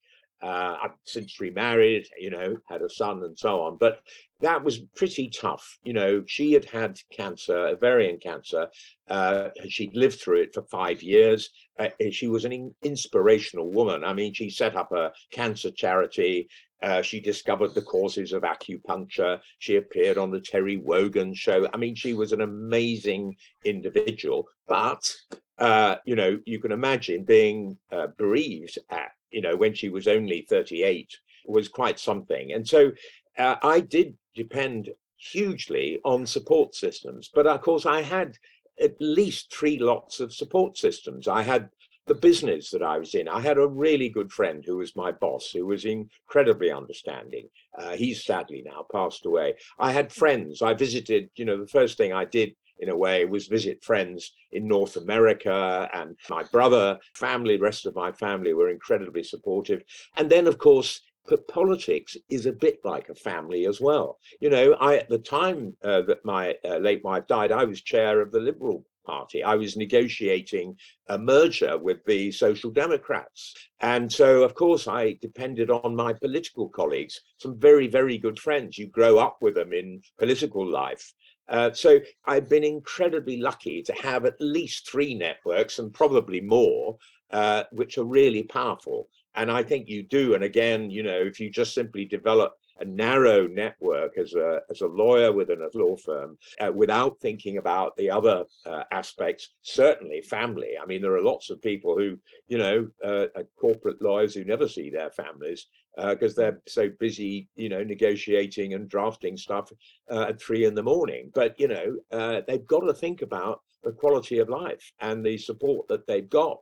Uh, 0.42 0.78
I've 0.84 0.92
since 1.04 1.40
remarried, 1.40 2.08
you 2.18 2.30
know, 2.30 2.58
had 2.68 2.82
a 2.82 2.90
son 2.90 3.24
and 3.24 3.38
so 3.38 3.62
on, 3.62 3.78
but 3.78 4.00
that 4.42 4.64
was 4.64 4.80
pretty 4.96 5.30
tough. 5.30 5.78
You 5.84 5.94
know, 5.94 6.24
she 6.28 6.54
had 6.54 6.66
had 6.66 7.00
cancer, 7.12 7.68
ovarian 7.68 8.20
cancer. 8.20 8.68
Uh, 9.10 9.50
she'd 9.68 9.96
lived 9.96 10.22
through 10.22 10.42
it 10.42 10.54
for 10.54 10.64
five 10.64 11.04
years. 11.04 11.50
Uh, 11.78 11.90
she 12.12 12.28
was 12.28 12.46
an 12.46 12.54
in- 12.54 12.76
inspirational 12.84 13.70
woman. 13.72 14.04
I 14.04 14.14
mean, 14.14 14.34
she 14.34 14.50
set 14.50 14.76
up 14.76 14.92
a 14.94 15.12
cancer 15.32 15.72
charity. 15.72 16.48
Uh, 16.82 17.02
she 17.02 17.20
discovered 17.20 17.74
the 17.74 17.82
causes 17.82 18.32
of 18.32 18.44
acupuncture. 18.44 19.42
She 19.60 19.76
appeared 19.76 20.18
on 20.18 20.32
the 20.32 20.40
Terry 20.40 20.78
Wogan 20.78 21.34
show. 21.34 21.68
I 21.74 21.78
mean, 21.78 21.96
she 21.96 22.14
was 22.14 22.32
an 22.32 22.42
amazing 22.42 23.36
individual. 23.66 24.48
But, 24.68 25.14
uh, 25.60 25.96
you 26.06 26.16
know, 26.16 26.40
you 26.46 26.60
can 26.60 26.72
imagine 26.72 27.24
being 27.24 27.78
uh, 27.92 28.08
bereaved 28.18 28.78
at, 28.90 29.12
you 29.32 29.42
know, 29.42 29.56
when 29.56 29.74
she 29.74 29.90
was 29.90 30.08
only 30.08 30.46
38 30.50 31.18
was 31.46 31.68
quite 31.68 32.00
something. 32.00 32.54
And 32.54 32.68
so 32.68 32.92
uh, 33.38 33.56
I 33.62 33.82
did 33.82 34.16
depend 34.36 34.90
hugely 35.18 36.00
on 36.06 36.26
support 36.26 36.76
systems. 36.76 37.30
But 37.34 37.48
of 37.48 37.62
course, 37.62 37.86
I 37.86 38.02
had 38.02 38.38
at 38.82 38.96
least 39.02 39.54
three 39.54 39.78
lots 39.78 40.20
of 40.20 40.34
support 40.34 40.78
systems. 40.78 41.28
I 41.28 41.42
had 41.42 41.70
the 42.08 42.16
business 42.16 42.72
that 42.72 42.82
I 42.82 42.98
was 42.98 43.14
in. 43.14 43.28
I 43.28 43.40
had 43.40 43.58
a 43.58 43.68
really 43.68 44.10
good 44.10 44.32
friend 44.32 44.64
who 44.66 44.78
was 44.78 44.96
my 44.96 45.12
boss, 45.12 45.52
who 45.52 45.66
was 45.66 45.86
incredibly 45.86 46.72
understanding. 46.72 47.50
Uh, 47.78 47.92
he's 47.92 48.26
sadly 48.26 48.64
now 48.66 48.86
passed 48.92 49.26
away. 49.26 49.56
I 49.78 49.92
had 49.92 50.12
friends. 50.12 50.62
I 50.62 50.74
visited, 50.74 51.30
you 51.36 51.46
know, 51.46 51.58
the 51.58 51.68
first 51.68 51.98
thing 51.98 52.12
I 52.12 52.26
did 52.26 52.56
in 52.80 52.90
a 52.90 52.98
way 52.98 53.26
was 53.26 53.48
visit 53.48 53.84
friends 53.84 54.32
in 54.52 54.68
North 54.68 54.96
America 54.96 55.90
and 55.94 56.16
my 56.30 56.44
brother, 56.44 56.98
family, 57.14 57.58
rest 57.58 57.86
of 57.86 57.96
my 57.96 58.12
family 58.12 58.54
were 58.54 58.70
incredibly 58.70 59.24
supportive. 59.24 59.84
And 60.18 60.30
then, 60.30 60.48
of 60.48 60.58
course, 60.58 61.02
politics 61.38 62.18
is 62.30 62.46
a 62.46 62.52
bit 62.52 62.80
like 62.84 63.10
a 63.10 63.16
family 63.16 63.68
as 63.68 63.80
well. 63.80 64.18
You 64.40 64.50
know, 64.50 64.74
I 64.74 64.98
at 64.98 65.10
the 65.10 65.20
time 65.20 65.76
uh, 65.84 66.02
that 66.04 66.26
my 66.26 66.56
uh, 66.66 66.78
late 66.78 67.04
wife 67.04 67.28
died, 67.28 67.52
I 67.52 67.66
was 67.66 67.82
chair 67.82 68.22
of 68.22 68.32
the 68.32 68.40
Liberal 68.40 68.86
Party. 69.06 69.44
I 69.44 69.56
was 69.56 69.78
negotiating 69.78 70.76
a 71.08 71.18
merger 71.18 71.78
with 71.78 72.04
the 72.06 72.32
Social 72.32 72.72
Democrats. 72.72 73.54
And 73.82 74.12
so, 74.12 74.44
of 74.44 74.56
course, 74.56 74.88
I 74.88 75.18
depended 75.22 75.70
on 75.70 75.96
my 75.96 76.14
political 76.14 76.70
colleagues, 76.70 77.20
some 77.38 77.60
very, 77.60 77.88
very 77.88 78.18
good 78.18 78.40
friends. 78.40 78.78
You 78.78 78.88
grow 78.88 79.18
up 79.18 79.38
with 79.42 79.56
them 79.56 79.74
in 79.74 80.02
political 80.18 80.66
life. 80.66 81.14
Uh, 81.50 81.72
so 81.74 82.00
I've 82.26 82.48
been 82.48 82.64
incredibly 82.64 83.38
lucky 83.38 83.82
to 83.84 83.94
have 83.94 84.26
at 84.26 84.40
least 84.40 84.90
three 84.90 85.16
networks 85.16 85.80
and 85.80 85.94
probably 85.94 86.42
more, 86.42 86.98
uh, 87.32 87.64
which 87.72 87.98
are 87.98 88.04
really 88.04 88.44
powerful. 88.44 89.10
And 89.36 89.52
I 89.52 89.64
think 89.64 89.88
you 89.88 90.04
do. 90.04 90.36
And 90.36 90.44
again, 90.44 90.92
you 90.92 91.04
know, 91.04 91.20
if 91.20 91.40
you 91.40 91.50
just 91.50 91.74
simply 91.74 92.06
develop 92.06 92.54
a 92.80 92.86
narrow 92.86 93.48
network 93.48 94.18
as 94.18 94.34
a 94.34 94.62
as 94.70 94.82
a 94.82 94.88
lawyer 94.88 95.32
within 95.32 95.62
a 95.62 95.78
law 95.78 95.96
firm 95.96 96.38
uh, 96.60 96.72
without 96.72 97.20
thinking 97.20 97.58
about 97.58 97.96
the 97.98 98.10
other 98.10 98.46
uh, 98.66 98.84
aspects 98.92 99.50
certainly 99.62 100.22
family. 100.22 100.72
I 100.82 100.86
mean 100.86 101.02
there 101.02 101.16
are 101.16 101.22
lots 101.22 101.50
of 101.50 101.62
people 101.62 101.98
who 101.98 102.18
you 102.48 102.58
know 102.58 102.88
uh, 103.04 103.28
corporate 103.60 104.02
lawyers 104.02 104.34
who 104.34 104.44
never 104.44 104.68
see 104.68 104.90
their 104.90 105.12
families 105.12 105.68
because 105.98 106.38
uh, 106.38 106.42
they're 106.42 106.62
so 106.68 106.90
busy 107.00 107.50
you 107.56 107.70
know 107.70 107.84
negotiating 107.84 108.74
and 108.74 108.90
drafting 108.90 109.38
stuff 109.38 109.72
uh, 110.12 110.28
at 110.30 110.42
three 110.42 110.66
in 110.66 110.76
the 110.76 110.84
morning. 110.84 111.32
But 111.34 111.60
you 111.60 111.68
know 111.68 111.98
uh, 112.12 112.42
they've 112.48 112.68
got 112.68 112.82
to 112.82 112.94
think 112.94 113.22
about 113.22 113.62
the 113.84 113.92
quality 113.92 114.40
of 114.40 114.50
life 114.50 114.92
and 115.00 115.26
the 115.26 115.38
support 115.38 115.88
that 115.88 116.06
they've 116.06 116.30
got 116.30 116.60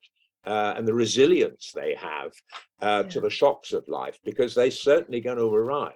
uh, 0.48 0.74
and 0.78 0.88
the 0.88 0.94
resilience 0.94 1.72
they 1.76 1.94
have 1.96 2.32
uh, 2.82 3.04
yeah. 3.04 3.10
to 3.12 3.20
the 3.20 3.30
shocks 3.30 3.74
of 3.74 3.88
life 3.88 4.18
because 4.24 4.56
they're 4.56 4.72
certainly 4.72 5.22
going 5.22 5.38
to 5.38 5.54
arrive. 5.54 5.94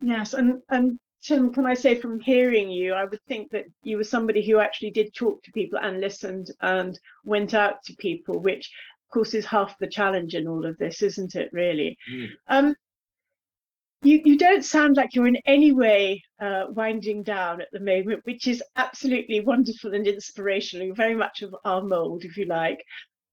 Yes, 0.00 0.34
and 0.34 0.60
and 0.68 0.98
Tim, 1.22 1.52
can 1.54 1.64
I 1.64 1.72
say 1.72 1.94
from 1.94 2.20
hearing 2.20 2.70
you, 2.70 2.92
I 2.92 3.04
would 3.04 3.22
think 3.26 3.50
that 3.52 3.64
you 3.82 3.96
were 3.96 4.04
somebody 4.04 4.44
who 4.44 4.58
actually 4.58 4.90
did 4.90 5.14
talk 5.14 5.42
to 5.42 5.52
people 5.52 5.78
and 5.82 5.98
listened 5.98 6.50
and 6.60 6.98
went 7.24 7.54
out 7.54 7.82
to 7.84 7.96
people, 7.96 8.38
which 8.40 8.70
of 9.04 9.14
course, 9.14 9.32
is 9.32 9.46
half 9.46 9.78
the 9.78 9.86
challenge 9.86 10.34
in 10.34 10.46
all 10.46 10.66
of 10.66 10.76
this, 10.78 11.02
isn't 11.02 11.34
it? 11.34 11.48
Really. 11.52 11.96
Mm. 12.10 12.28
Um, 12.48 12.74
you 14.02 14.20
you 14.24 14.36
don't 14.36 14.64
sound 14.64 14.96
like 14.96 15.14
you're 15.14 15.26
in 15.26 15.38
any 15.46 15.72
way 15.72 16.22
uh, 16.40 16.64
winding 16.68 17.22
down 17.22 17.62
at 17.62 17.68
the 17.72 17.80
moment, 17.80 18.20
which 18.24 18.46
is 18.46 18.62
absolutely 18.76 19.40
wonderful 19.40 19.94
and 19.94 20.06
inspirational. 20.06 20.86
You're 20.86 20.94
very 20.94 21.14
much 21.14 21.40
of 21.42 21.56
our 21.64 21.82
mold, 21.82 22.24
if 22.24 22.36
you 22.36 22.44
like. 22.44 22.84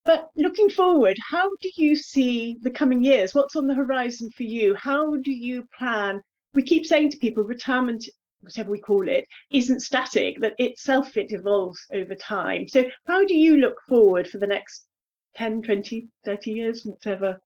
But 0.03 0.29
looking 0.35 0.69
forward, 0.69 1.17
how 1.19 1.49
do 1.61 1.69
you 1.75 1.95
see 1.95 2.57
the 2.61 2.71
coming 2.71 3.03
years? 3.03 3.35
What's 3.35 3.55
on 3.55 3.67
the 3.67 3.75
horizon 3.75 4.31
for 4.31 4.43
you? 4.43 4.73
How 4.75 5.15
do 5.17 5.31
you 5.31 5.67
plan? 5.77 6.21
We 6.53 6.63
keep 6.63 6.85
saying 6.85 7.11
to 7.11 7.17
people, 7.17 7.43
retirement, 7.43 8.09
whatever 8.41 8.71
we 8.71 8.79
call 8.79 9.07
it, 9.07 9.27
isn't 9.51 9.81
static, 9.81 10.41
that 10.41 10.55
itself 10.57 11.17
it 11.17 11.31
evolves 11.31 11.85
over 11.93 12.15
time. 12.15 12.67
So 12.67 12.85
how 13.05 13.25
do 13.25 13.35
you 13.35 13.57
look 13.57 13.77
forward 13.87 14.27
for 14.27 14.39
the 14.39 14.47
next 14.47 14.87
10, 15.35 15.61
20, 15.61 16.07
30 16.25 16.51
years, 16.51 16.83
whatever? 16.83 17.39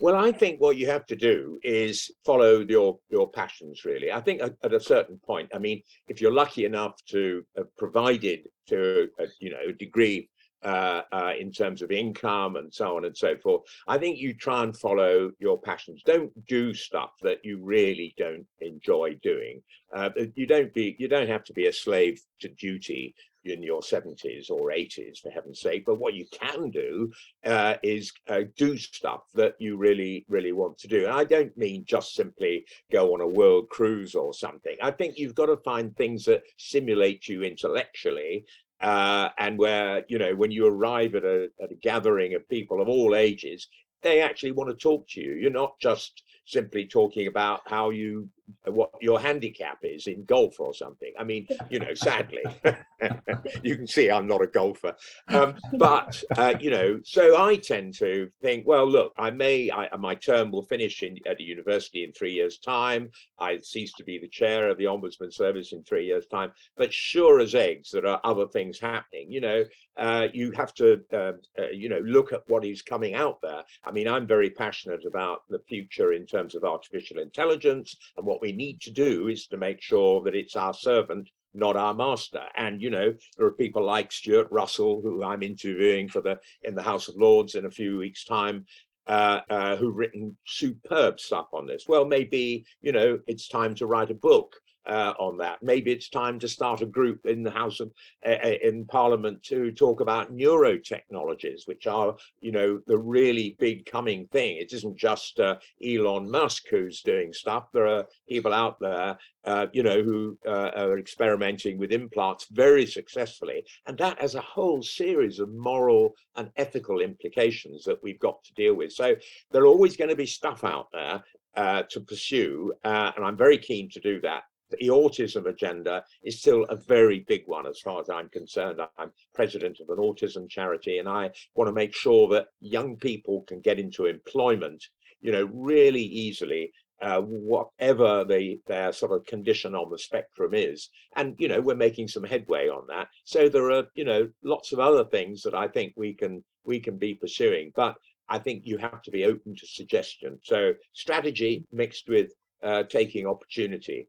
Well, 0.00 0.16
I 0.16 0.32
think 0.32 0.60
what 0.60 0.76
you 0.76 0.88
have 0.88 1.06
to 1.06 1.16
do 1.16 1.58
is 1.62 2.10
follow 2.26 2.66
your 2.68 2.98
your 3.10 3.30
passions. 3.30 3.84
Really, 3.84 4.10
I 4.10 4.20
think 4.20 4.42
at, 4.42 4.56
at 4.64 4.74
a 4.74 4.80
certain 4.80 5.18
point. 5.18 5.48
I 5.54 5.58
mean, 5.58 5.82
if 6.08 6.20
you're 6.20 6.32
lucky 6.32 6.64
enough 6.64 6.96
to 7.10 7.44
have 7.56 7.74
provided 7.76 8.48
to 8.66 9.08
a, 9.20 9.26
you 9.38 9.50
know 9.50 9.68
a 9.68 9.72
degree 9.72 10.28
uh, 10.62 11.02
uh, 11.12 11.32
in 11.38 11.52
terms 11.52 11.82
of 11.82 11.90
income 11.90 12.56
and 12.56 12.72
so 12.72 12.96
on 12.96 13.04
and 13.04 13.16
so 13.16 13.36
forth. 13.36 13.62
I 13.86 13.98
think 13.98 14.18
you 14.18 14.34
try 14.34 14.62
and 14.62 14.76
follow 14.76 15.30
your 15.38 15.60
passions. 15.60 16.02
Don't 16.04 16.32
do 16.46 16.74
stuff 16.74 17.10
that 17.22 17.38
you 17.44 17.58
really 17.62 18.14
don't 18.16 18.46
enjoy 18.60 19.18
doing. 19.22 19.62
Uh, 19.94 20.10
you 20.34 20.46
don't 20.46 20.72
be. 20.74 20.96
You 20.98 21.08
don't 21.08 21.28
have 21.28 21.44
to 21.44 21.52
be 21.52 21.66
a 21.66 21.72
slave 21.72 22.20
to 22.40 22.48
duty 22.48 23.14
in 23.44 23.62
your 23.62 23.80
70s 23.80 24.50
or 24.50 24.70
80s, 24.70 25.20
for 25.20 25.30
heaven's 25.30 25.60
sake. 25.60 25.84
But 25.86 25.98
what 25.98 26.14
you 26.14 26.26
can 26.30 26.70
do 26.70 27.10
uh, 27.44 27.76
is 27.82 28.12
uh, 28.28 28.42
do 28.56 28.76
stuff 28.76 29.22
that 29.34 29.54
you 29.58 29.76
really, 29.76 30.24
really 30.28 30.52
want 30.52 30.78
to 30.78 30.88
do. 30.88 31.04
And 31.04 31.14
I 31.14 31.24
don't 31.24 31.56
mean 31.56 31.84
just 31.86 32.14
simply 32.14 32.64
go 32.92 33.14
on 33.14 33.20
a 33.20 33.26
world 33.26 33.68
cruise 33.68 34.14
or 34.14 34.34
something. 34.34 34.76
I 34.82 34.90
think 34.90 35.18
you've 35.18 35.34
got 35.34 35.46
to 35.46 35.56
find 35.58 35.96
things 35.96 36.24
that 36.26 36.42
stimulate 36.56 37.28
you 37.28 37.42
intellectually 37.42 38.44
uh, 38.80 39.28
and 39.38 39.58
where 39.58 40.04
you 40.08 40.18
know 40.18 40.34
when 40.34 40.50
you 40.50 40.66
arrive 40.66 41.14
at 41.14 41.24
a, 41.24 41.48
at 41.62 41.72
a 41.72 41.76
gathering 41.76 42.34
of 42.34 42.48
people 42.48 42.80
of 42.80 42.88
all 42.88 43.14
ages 43.14 43.68
they 44.02 44.20
actually 44.20 44.52
want 44.52 44.70
to 44.70 44.76
talk 44.76 45.08
to 45.08 45.20
you. 45.20 45.34
You're 45.34 45.50
not 45.50 45.78
just 45.80 46.22
simply 46.46 46.86
talking 46.86 47.26
about 47.26 47.60
how 47.66 47.90
you 47.90 48.28
what 48.64 48.90
your 49.00 49.20
handicap 49.20 49.78
is 49.82 50.06
in 50.06 50.24
golf 50.24 50.60
or 50.60 50.74
something. 50.74 51.12
I 51.18 51.24
mean, 51.24 51.46
you 51.70 51.78
know, 51.78 51.94
sadly, 51.94 52.42
you 53.62 53.76
can 53.76 53.86
see 53.86 54.10
I'm 54.10 54.26
not 54.26 54.42
a 54.42 54.46
golfer. 54.46 54.94
Um, 55.28 55.54
but 55.74 56.22
uh, 56.36 56.54
you 56.60 56.70
know, 56.70 57.00
so 57.04 57.42
I 57.42 57.56
tend 57.56 57.94
to 57.98 58.30
think, 58.42 58.66
well, 58.66 58.86
look, 58.86 59.12
I 59.18 59.30
may, 59.30 59.70
I, 59.70 59.94
my 59.96 60.14
term 60.14 60.50
will 60.50 60.62
finish 60.62 61.02
in 61.02 61.18
at 61.26 61.40
a 61.40 61.42
university 61.42 62.04
in 62.04 62.12
three 62.12 62.32
years' 62.32 62.58
time. 62.58 63.10
I 63.38 63.58
cease 63.62 63.92
to 63.94 64.04
be 64.04 64.18
the 64.18 64.28
chair 64.28 64.68
of 64.68 64.78
the 64.78 64.84
Ombudsman 64.84 65.32
Service 65.32 65.72
in 65.72 65.82
three 65.82 66.06
years' 66.06 66.26
time. 66.26 66.52
But 66.76 66.92
sure 66.92 67.40
as 67.40 67.54
eggs, 67.54 67.90
there 67.90 68.06
are 68.06 68.20
other 68.24 68.46
things 68.46 68.78
happening. 68.78 69.30
You 69.30 69.40
know, 69.40 69.64
uh, 69.96 70.28
you 70.32 70.52
have 70.52 70.74
to, 70.74 71.00
uh, 71.12 71.32
uh 71.58 71.68
you 71.72 71.88
know, 71.88 72.00
look 72.04 72.32
at 72.32 72.42
what 72.48 72.64
is 72.64 72.82
coming 72.82 73.14
out 73.14 73.38
there. 73.42 73.62
I 73.84 73.90
mean, 73.90 74.08
I'm 74.08 74.26
very 74.26 74.50
passionate 74.50 75.04
about 75.04 75.42
the 75.48 75.58
future 75.68 76.12
in 76.12 76.26
terms 76.26 76.54
of 76.54 76.64
artificial 76.64 77.18
intelligence 77.18 77.96
and 78.16 78.26
what 78.26 78.37
we 78.40 78.52
need 78.52 78.80
to 78.82 78.90
do 78.90 79.28
is 79.28 79.46
to 79.48 79.56
make 79.56 79.80
sure 79.82 80.22
that 80.22 80.34
it's 80.34 80.56
our 80.56 80.74
servant 80.74 81.28
not 81.54 81.76
our 81.76 81.94
master. 81.94 82.42
And 82.56 82.80
you 82.80 82.90
know 82.90 83.12
there 83.36 83.46
are 83.46 83.52
people 83.52 83.84
like 83.84 84.12
stuart 84.12 84.48
russell 84.50 85.00
who 85.02 85.24
i'm 85.24 85.42
interviewing 85.42 86.08
for 86.08 86.20
the 86.20 86.38
in 86.62 86.74
the 86.74 86.82
house 86.82 87.08
of 87.08 87.16
lords 87.16 87.54
in 87.54 87.66
a 87.66 87.70
few 87.70 87.98
weeks 87.98 88.24
time 88.24 88.66
uh, 89.06 89.40
uh, 89.48 89.76
who've 89.76 89.96
written 89.96 90.36
superb 90.46 91.18
stuff 91.18 91.46
on 91.54 91.66
this. 91.66 91.86
Well 91.88 92.04
maybe 92.04 92.64
you 92.82 92.92
know 92.92 93.18
it's 93.26 93.48
time 93.48 93.74
to 93.76 93.86
write 93.86 94.10
a 94.10 94.14
book 94.14 94.54
uh, 94.88 95.12
on 95.18 95.36
that. 95.38 95.62
Maybe 95.62 95.92
it's 95.92 96.08
time 96.08 96.38
to 96.38 96.48
start 96.48 96.80
a 96.80 96.86
group 96.86 97.26
in 97.26 97.42
the 97.42 97.50
House 97.50 97.80
of 97.80 97.92
uh, 98.26 98.36
in 98.62 98.86
Parliament 98.86 99.42
to 99.44 99.70
talk 99.72 100.00
about 100.00 100.34
neurotechnologies, 100.34 101.66
which 101.66 101.86
are 101.86 102.16
you 102.40 102.52
know 102.52 102.80
the 102.86 102.98
really 102.98 103.56
big 103.58 103.86
coming 103.86 104.26
thing. 104.28 104.56
It 104.56 104.72
isn't 104.72 104.96
just 104.96 105.38
uh, 105.40 105.56
Elon 105.84 106.30
Musk 106.30 106.64
who's 106.70 107.02
doing 107.02 107.32
stuff. 107.32 107.68
There 107.72 107.86
are 107.86 108.06
people 108.28 108.54
out 108.54 108.80
there, 108.80 109.18
uh, 109.44 109.66
you 109.72 109.82
know, 109.82 110.02
who 110.02 110.38
uh, 110.46 110.70
are 110.74 110.98
experimenting 110.98 111.78
with 111.78 111.92
implants 111.92 112.46
very 112.50 112.86
successfully, 112.86 113.64
and 113.86 113.98
that 113.98 114.20
has 114.20 114.34
a 114.34 114.40
whole 114.40 114.82
series 114.82 115.38
of 115.38 115.50
moral 115.50 116.14
and 116.36 116.50
ethical 116.56 117.00
implications 117.00 117.84
that 117.84 118.02
we've 118.02 118.20
got 118.20 118.42
to 118.44 118.54
deal 118.54 118.74
with. 118.74 118.92
So 118.92 119.14
there 119.50 119.62
are 119.62 119.66
always 119.66 119.96
going 119.96 120.10
to 120.10 120.16
be 120.16 120.26
stuff 120.26 120.64
out 120.64 120.88
there 120.92 121.22
uh, 121.56 121.82
to 121.90 122.00
pursue, 122.00 122.72
uh, 122.84 123.12
and 123.16 123.24
I'm 123.24 123.36
very 123.36 123.58
keen 123.58 123.90
to 123.90 124.00
do 124.00 124.20
that 124.22 124.44
the 124.70 124.88
autism 124.88 125.46
agenda 125.46 126.04
is 126.22 126.40
still 126.40 126.64
a 126.64 126.76
very 126.76 127.20
big 127.28 127.42
one 127.46 127.66
as 127.66 127.80
far 127.80 128.00
as 128.00 128.10
I'm 128.10 128.28
concerned. 128.28 128.80
I'm 128.98 129.10
president 129.34 129.80
of 129.80 129.88
an 129.90 129.96
autism 129.96 130.48
charity 130.48 130.98
and 130.98 131.08
I 131.08 131.30
want 131.54 131.68
to 131.68 131.72
make 131.72 131.94
sure 131.94 132.28
that 132.28 132.48
young 132.60 132.96
people 132.96 133.42
can 133.42 133.60
get 133.60 133.78
into 133.78 134.06
employment, 134.06 134.84
you 135.20 135.32
know, 135.32 135.48
really 135.52 136.02
easily, 136.02 136.72
uh, 137.00 137.20
whatever 137.20 138.24
the, 138.24 138.60
their 138.66 138.92
sort 138.92 139.12
of 139.12 139.24
condition 139.26 139.74
on 139.74 139.90
the 139.90 139.98
spectrum 139.98 140.52
is. 140.54 140.88
And, 141.16 141.34
you 141.38 141.48
know, 141.48 141.60
we're 141.60 141.76
making 141.76 142.08
some 142.08 142.24
headway 142.24 142.68
on 142.68 142.86
that. 142.88 143.08
So 143.24 143.48
there 143.48 143.70
are, 143.70 143.84
you 143.94 144.04
know, 144.04 144.28
lots 144.42 144.72
of 144.72 144.80
other 144.80 145.04
things 145.04 145.42
that 145.42 145.54
I 145.54 145.68
think 145.68 145.92
we 145.96 146.14
can 146.14 146.44
we 146.64 146.80
can 146.80 146.98
be 146.98 147.14
pursuing. 147.14 147.72
But 147.74 147.96
I 148.28 148.38
think 148.38 148.66
you 148.66 148.76
have 148.76 149.00
to 149.02 149.10
be 149.10 149.24
open 149.24 149.56
to 149.56 149.66
suggestion. 149.66 150.38
So 150.42 150.74
strategy 150.92 151.64
mixed 151.72 152.08
with 152.08 152.32
uh, 152.62 152.82
taking 152.82 153.26
opportunity 153.26 154.08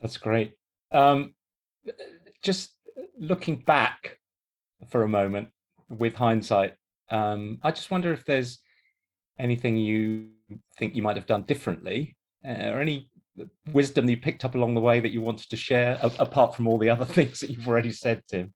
that's 0.00 0.16
great. 0.16 0.54
Um, 0.92 1.34
just 2.42 2.72
looking 3.18 3.56
back 3.56 4.18
for 4.88 5.02
a 5.02 5.08
moment 5.08 5.48
with 5.88 6.14
hindsight, 6.14 6.74
um, 7.10 7.58
I 7.62 7.70
just 7.70 7.90
wonder 7.90 8.12
if 8.12 8.24
there's 8.24 8.60
anything 9.38 9.76
you 9.76 10.28
think 10.78 10.94
you 10.94 11.02
might 11.02 11.16
have 11.16 11.26
done 11.26 11.42
differently, 11.42 12.16
uh, 12.46 12.70
or 12.70 12.80
any 12.80 13.08
wisdom 13.72 14.08
you 14.08 14.16
picked 14.16 14.44
up 14.44 14.54
along 14.54 14.74
the 14.74 14.80
way 14.80 15.00
that 15.00 15.12
you 15.12 15.20
wanted 15.20 15.48
to 15.50 15.56
share, 15.56 15.98
a- 16.02 16.22
apart 16.22 16.54
from 16.54 16.66
all 16.66 16.78
the 16.78 16.90
other 16.90 17.04
things 17.16 17.40
that 17.40 17.50
you've 17.50 17.68
already 17.68 17.92
said, 17.92 18.22
Tim. 18.28 18.52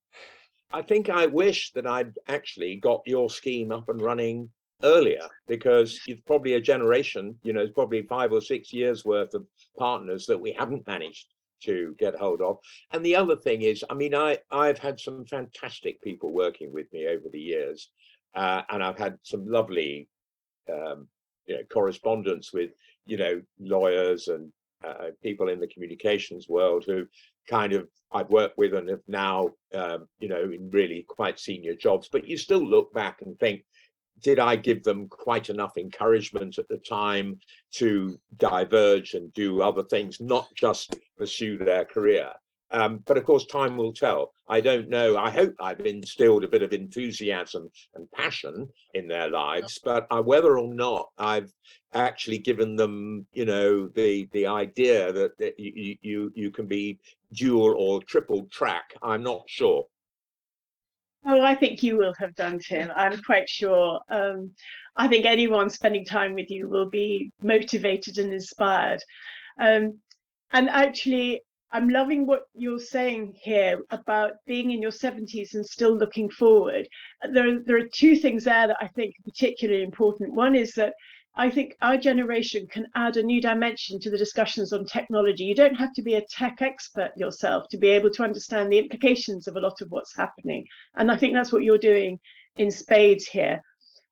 I 0.72 0.83
think 0.83 1.09
I 1.09 1.26
wish 1.26 1.72
that 1.72 1.87
I'd 1.87 2.14
actually 2.26 2.76
got 2.76 3.02
your 3.07 3.30
scheme 3.30 3.70
up 3.70 3.88
and 3.88 4.00
running 4.00 4.50
earlier 4.83 5.28
because 5.46 6.00
it's 6.07 6.20
probably 6.22 6.54
a 6.54 6.61
generation, 6.61 7.37
you 7.42 7.52
know, 7.52 7.61
it's 7.61 7.72
probably 7.72 8.02
five 8.02 8.33
or 8.33 8.40
six 8.40 8.72
years 8.72 9.04
worth 9.04 9.35
of 9.35 9.46
partners 9.78 10.26
that 10.26 10.40
we 10.40 10.52
haven't 10.52 10.87
managed 10.87 11.34
to 11.64 11.94
get 11.98 12.14
hold 12.14 12.40
of. 12.40 12.59
And 12.92 13.05
the 13.05 13.16
other 13.16 13.37
thing 13.37 13.62
is, 13.62 13.85
I 13.90 13.94
mean, 13.94 14.14
I 14.14 14.38
I've 14.50 14.79
had 14.79 14.98
some 15.00 15.24
fantastic 15.24 16.00
people 16.03 16.33
working 16.33 16.72
with 16.72 16.92
me 16.92 17.07
over 17.07 17.29
the 17.33 17.40
years, 17.40 17.90
uh, 18.35 18.62
and 18.70 18.83
I've 18.83 18.98
had 18.98 19.18
some 19.22 19.46
lovely, 19.46 20.09
um, 20.72 21.09
you 21.46 21.57
know, 21.57 21.62
correspondence 21.72 22.53
with 22.53 22.70
you 23.07 23.16
know 23.16 23.42
lawyers 23.59 24.29
and 24.29 24.53
uh, 24.85 25.11
people 25.22 25.48
in 25.48 25.61
the 25.61 25.66
communications 25.66 26.48
world 26.48 26.85
who 26.87 27.07
kind 27.48 27.72
of 27.72 27.88
I've 28.12 28.31
worked 28.31 28.59
with 28.59 28.74
and 28.74 28.88
have 28.88 29.03
now, 29.09 29.50
um, 29.74 30.07
you 30.20 30.29
know, 30.29 30.42
in 30.42 30.70
really 30.70 31.05
quite 31.09 31.38
senior 31.38 31.74
jobs. 31.74 32.09
But 32.11 32.29
you 32.29 32.37
still 32.37 32.64
look 32.64 32.92
back 32.94 33.22
and 33.22 33.38
think, 33.38 33.64
did 34.22 34.38
I 34.38 34.57
give 34.57 34.83
them 34.83 35.09
quite 35.09 35.50
enough 35.50 35.77
encouragement 35.77 36.59
at 36.59 36.68
the 36.68 36.79
time 36.79 37.38
to 37.72 38.18
diverge 38.37 39.14
and 39.14 39.33
do 39.35 39.62
other 39.62 39.85
things, 39.85 40.20
not 40.20 40.48
just 40.55 40.96
pursue 41.18 41.59
their 41.59 41.85
career? 41.85 42.31
Um, 42.70 43.03
but 43.07 43.16
of 43.16 43.24
course, 43.24 43.46
time 43.46 43.77
will 43.77 43.92
tell. 43.92 44.33
I 44.48 44.61
don't 44.61 44.88
know. 44.88 45.16
I 45.16 45.31
hope 45.31 45.55
I've 45.61 45.81
instilled 45.87 46.42
a 46.42 46.48
bit 46.48 46.62
of 46.62 46.72
enthusiasm 46.72 47.70
and 47.94 48.11
passion 48.11 48.68
in 48.94 49.07
their 49.07 49.31
lives, 49.31 49.79
but 49.85 50.07
uh, 50.11 50.22
whether 50.22 50.59
or 50.59 50.74
not 50.74 51.09
I've 51.16 51.53
actually 51.92 52.38
given 52.38 52.74
them, 52.74 53.27
you 53.33 53.44
know, 53.44 53.88
the 53.88 54.29
the 54.33 54.46
idea 54.46 55.12
that, 55.12 55.38
that 55.38 55.59
you, 55.59 55.96
you 56.03 56.33
you 56.35 56.50
can 56.50 56.66
be 56.66 56.98
dual 57.33 57.77
or 57.79 58.03
triple 58.03 58.46
track, 58.50 58.94
I'm 59.03 59.22
not 59.22 59.44
sure. 59.46 59.87
Oh, 61.26 61.40
I 61.40 61.54
think 61.54 61.82
you 61.82 61.96
will 61.96 62.14
have 62.18 62.34
done, 62.34 62.58
Tim. 62.58 62.92
I'm 62.94 63.22
quite 63.22 63.48
sure. 63.48 64.00
Um, 64.10 64.50
I 64.96 65.08
think 65.08 65.24
anyone 65.24 65.70
spending 65.70 66.04
time 66.04 66.34
with 66.34 66.50
you 66.50 66.68
will 66.68 66.88
be 66.88 67.32
motivated 67.42 68.18
and 68.18 68.32
inspired. 68.32 69.02
Um, 69.58 69.98
and 70.52 70.68
actually, 70.68 71.40
I'm 71.72 71.88
loving 71.88 72.26
what 72.26 72.42
you're 72.54 72.78
saying 72.78 73.34
here 73.40 73.80
about 73.90 74.32
being 74.46 74.70
in 74.70 74.82
your 74.82 74.92
70s 74.92 75.54
and 75.54 75.64
still 75.64 75.96
looking 75.96 76.28
forward. 76.30 76.87
There, 77.32 77.58
there 77.64 77.78
are 77.78 77.88
two 77.92 78.16
things 78.16 78.44
there 78.44 78.68
that 78.68 78.76
I 78.80 78.88
think 78.88 79.14
are 79.18 79.30
particularly 79.30 79.82
important. 79.82 80.34
One 80.34 80.54
is 80.54 80.74
that 80.74 80.94
I 81.37 81.51
think 81.51 81.77
our 81.83 81.97
generation 81.97 82.68
can 82.68 82.87
add 82.94 83.16
a 83.16 83.23
new 83.23 83.40
dimension 83.40 83.99
to 84.01 84.11
the 84.11 84.18
discussions 84.18 84.73
on 84.73 84.85
technology. 84.85 85.42
You 85.44 85.55
don't 85.55 85.75
have 85.75 85.92
to 85.94 86.03
be 86.03 86.14
a 86.14 86.27
tech 86.27 86.62
expert 86.62 87.11
yourself 87.16 87.68
to 87.70 87.77
be 87.77 87.88
able 87.88 88.11
to 88.11 88.23
understand 88.23 88.70
the 88.70 88.79
implications 88.79 89.49
of 89.49 89.57
a 89.57 89.61
lot 89.61 89.81
of 89.81 89.90
what's 89.90 90.14
happening. 90.14 90.64
And 90.94 91.11
I 91.11 91.16
think 91.16 91.35
that's 91.35 91.53
what 91.53 91.64
you're 91.64 91.77
doing 91.77 92.20
in 92.57 92.70
spades 92.70 93.27
here. 93.27 93.61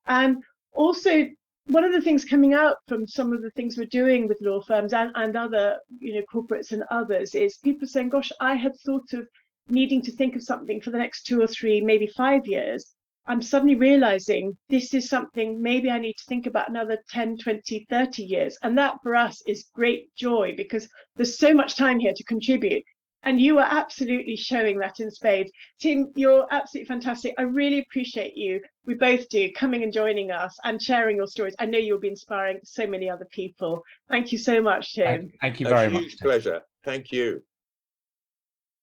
And 0.06 0.42
also, 0.72 1.28
one 1.66 1.84
of 1.84 1.92
the 1.92 2.00
things 2.00 2.24
coming 2.24 2.54
out 2.54 2.78
from 2.88 3.06
some 3.06 3.32
of 3.32 3.40
the 3.40 3.50
things 3.52 3.78
we're 3.78 3.86
doing 3.86 4.26
with 4.26 4.40
law 4.40 4.60
firms 4.60 4.92
and, 4.92 5.12
and 5.14 5.36
other, 5.36 5.78
you 6.00 6.14
know, 6.14 6.22
corporates 6.32 6.72
and 6.72 6.82
others 6.90 7.36
is 7.36 7.58
people 7.58 7.86
saying, 7.86 8.08
gosh, 8.08 8.32
I 8.40 8.54
had 8.54 8.76
thought 8.80 9.12
of 9.12 9.28
needing 9.68 10.02
to 10.02 10.12
think 10.12 10.34
of 10.34 10.42
something 10.42 10.80
for 10.80 10.90
the 10.90 10.98
next 10.98 11.22
two 11.22 11.40
or 11.40 11.46
three, 11.46 11.80
maybe 11.80 12.08
five 12.08 12.48
years. 12.48 12.94
I'm 13.26 13.42
suddenly 13.42 13.76
realizing 13.76 14.56
this 14.68 14.94
is 14.94 15.08
something 15.08 15.62
maybe 15.62 15.90
I 15.90 15.98
need 15.98 16.14
to 16.14 16.24
think 16.24 16.46
about 16.46 16.68
another 16.68 16.98
10, 17.10 17.38
20, 17.38 17.86
30 17.88 18.22
years. 18.22 18.58
And 18.62 18.76
that 18.78 18.96
for 19.02 19.14
us 19.14 19.42
is 19.46 19.70
great 19.74 20.14
joy 20.16 20.54
because 20.56 20.88
there's 21.16 21.38
so 21.38 21.54
much 21.54 21.76
time 21.76 22.00
here 22.00 22.14
to 22.14 22.24
contribute. 22.24 22.82
And 23.24 23.40
you 23.40 23.58
are 23.58 23.68
absolutely 23.70 24.34
showing 24.34 24.78
that 24.80 24.98
in 24.98 25.08
spades. 25.08 25.52
Tim, 25.80 26.10
you're 26.16 26.48
absolutely 26.50 26.88
fantastic. 26.88 27.34
I 27.38 27.42
really 27.42 27.78
appreciate 27.78 28.36
you. 28.36 28.60
We 28.84 28.94
both 28.94 29.28
do 29.28 29.52
coming 29.52 29.84
and 29.84 29.92
joining 29.92 30.32
us 30.32 30.58
and 30.64 30.82
sharing 30.82 31.16
your 31.16 31.28
stories. 31.28 31.54
I 31.60 31.66
know 31.66 31.78
you'll 31.78 32.00
be 32.00 32.08
inspiring 32.08 32.58
so 32.64 32.84
many 32.84 33.08
other 33.08 33.28
people. 33.30 33.84
Thank 34.08 34.32
you 34.32 34.38
so 34.38 34.60
much, 34.60 34.94
Tim. 34.94 35.04
Thank, 35.04 35.40
thank 35.40 35.60
you 35.60 35.66
A 35.68 35.70
very 35.70 35.92
huge 35.92 36.14
much. 36.14 36.20
pleasure. 36.20 36.62
Thank 36.84 37.12
you. 37.12 37.44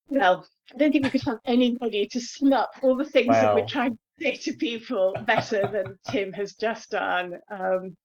Well, 0.07 0.47
I 0.73 0.77
don't 0.77 0.93
think 0.93 1.03
we 1.03 1.09
could 1.09 1.23
have 1.23 1.39
anybody 1.45 2.07
to 2.07 2.21
sum 2.21 2.53
up 2.53 2.71
all 2.81 2.95
the 2.95 3.03
things 3.05 3.27
that 3.27 3.53
we're 3.53 3.65
trying 3.65 3.91
to 3.91 3.99
say 4.21 4.35
to 4.35 4.53
people 4.53 5.15
better 5.25 5.67
than 5.71 5.97
Tim 6.09 6.33
has 6.33 6.53
just 6.55 6.91
done. 6.91 7.33
Um, 7.49 7.95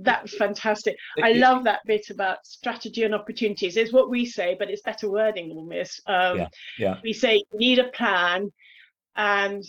that 0.00 0.22
was 0.22 0.34
fantastic. 0.34 0.96
I 1.22 1.32
love 1.32 1.64
that 1.64 1.80
bit 1.86 2.10
about 2.10 2.44
strategy 2.44 3.04
and 3.04 3.14
opportunities. 3.14 3.76
It's 3.76 3.92
what 3.92 4.10
we 4.10 4.26
say, 4.26 4.56
but 4.58 4.68
it's 4.68 4.82
better 4.82 5.10
wording 5.10 5.52
almost. 5.52 6.02
Um, 6.06 6.38
Yeah, 6.38 6.48
yeah. 6.78 6.96
We 7.02 7.12
say 7.12 7.36
you 7.36 7.58
need 7.58 7.78
a 7.78 7.88
plan, 7.88 8.50
and 9.16 9.62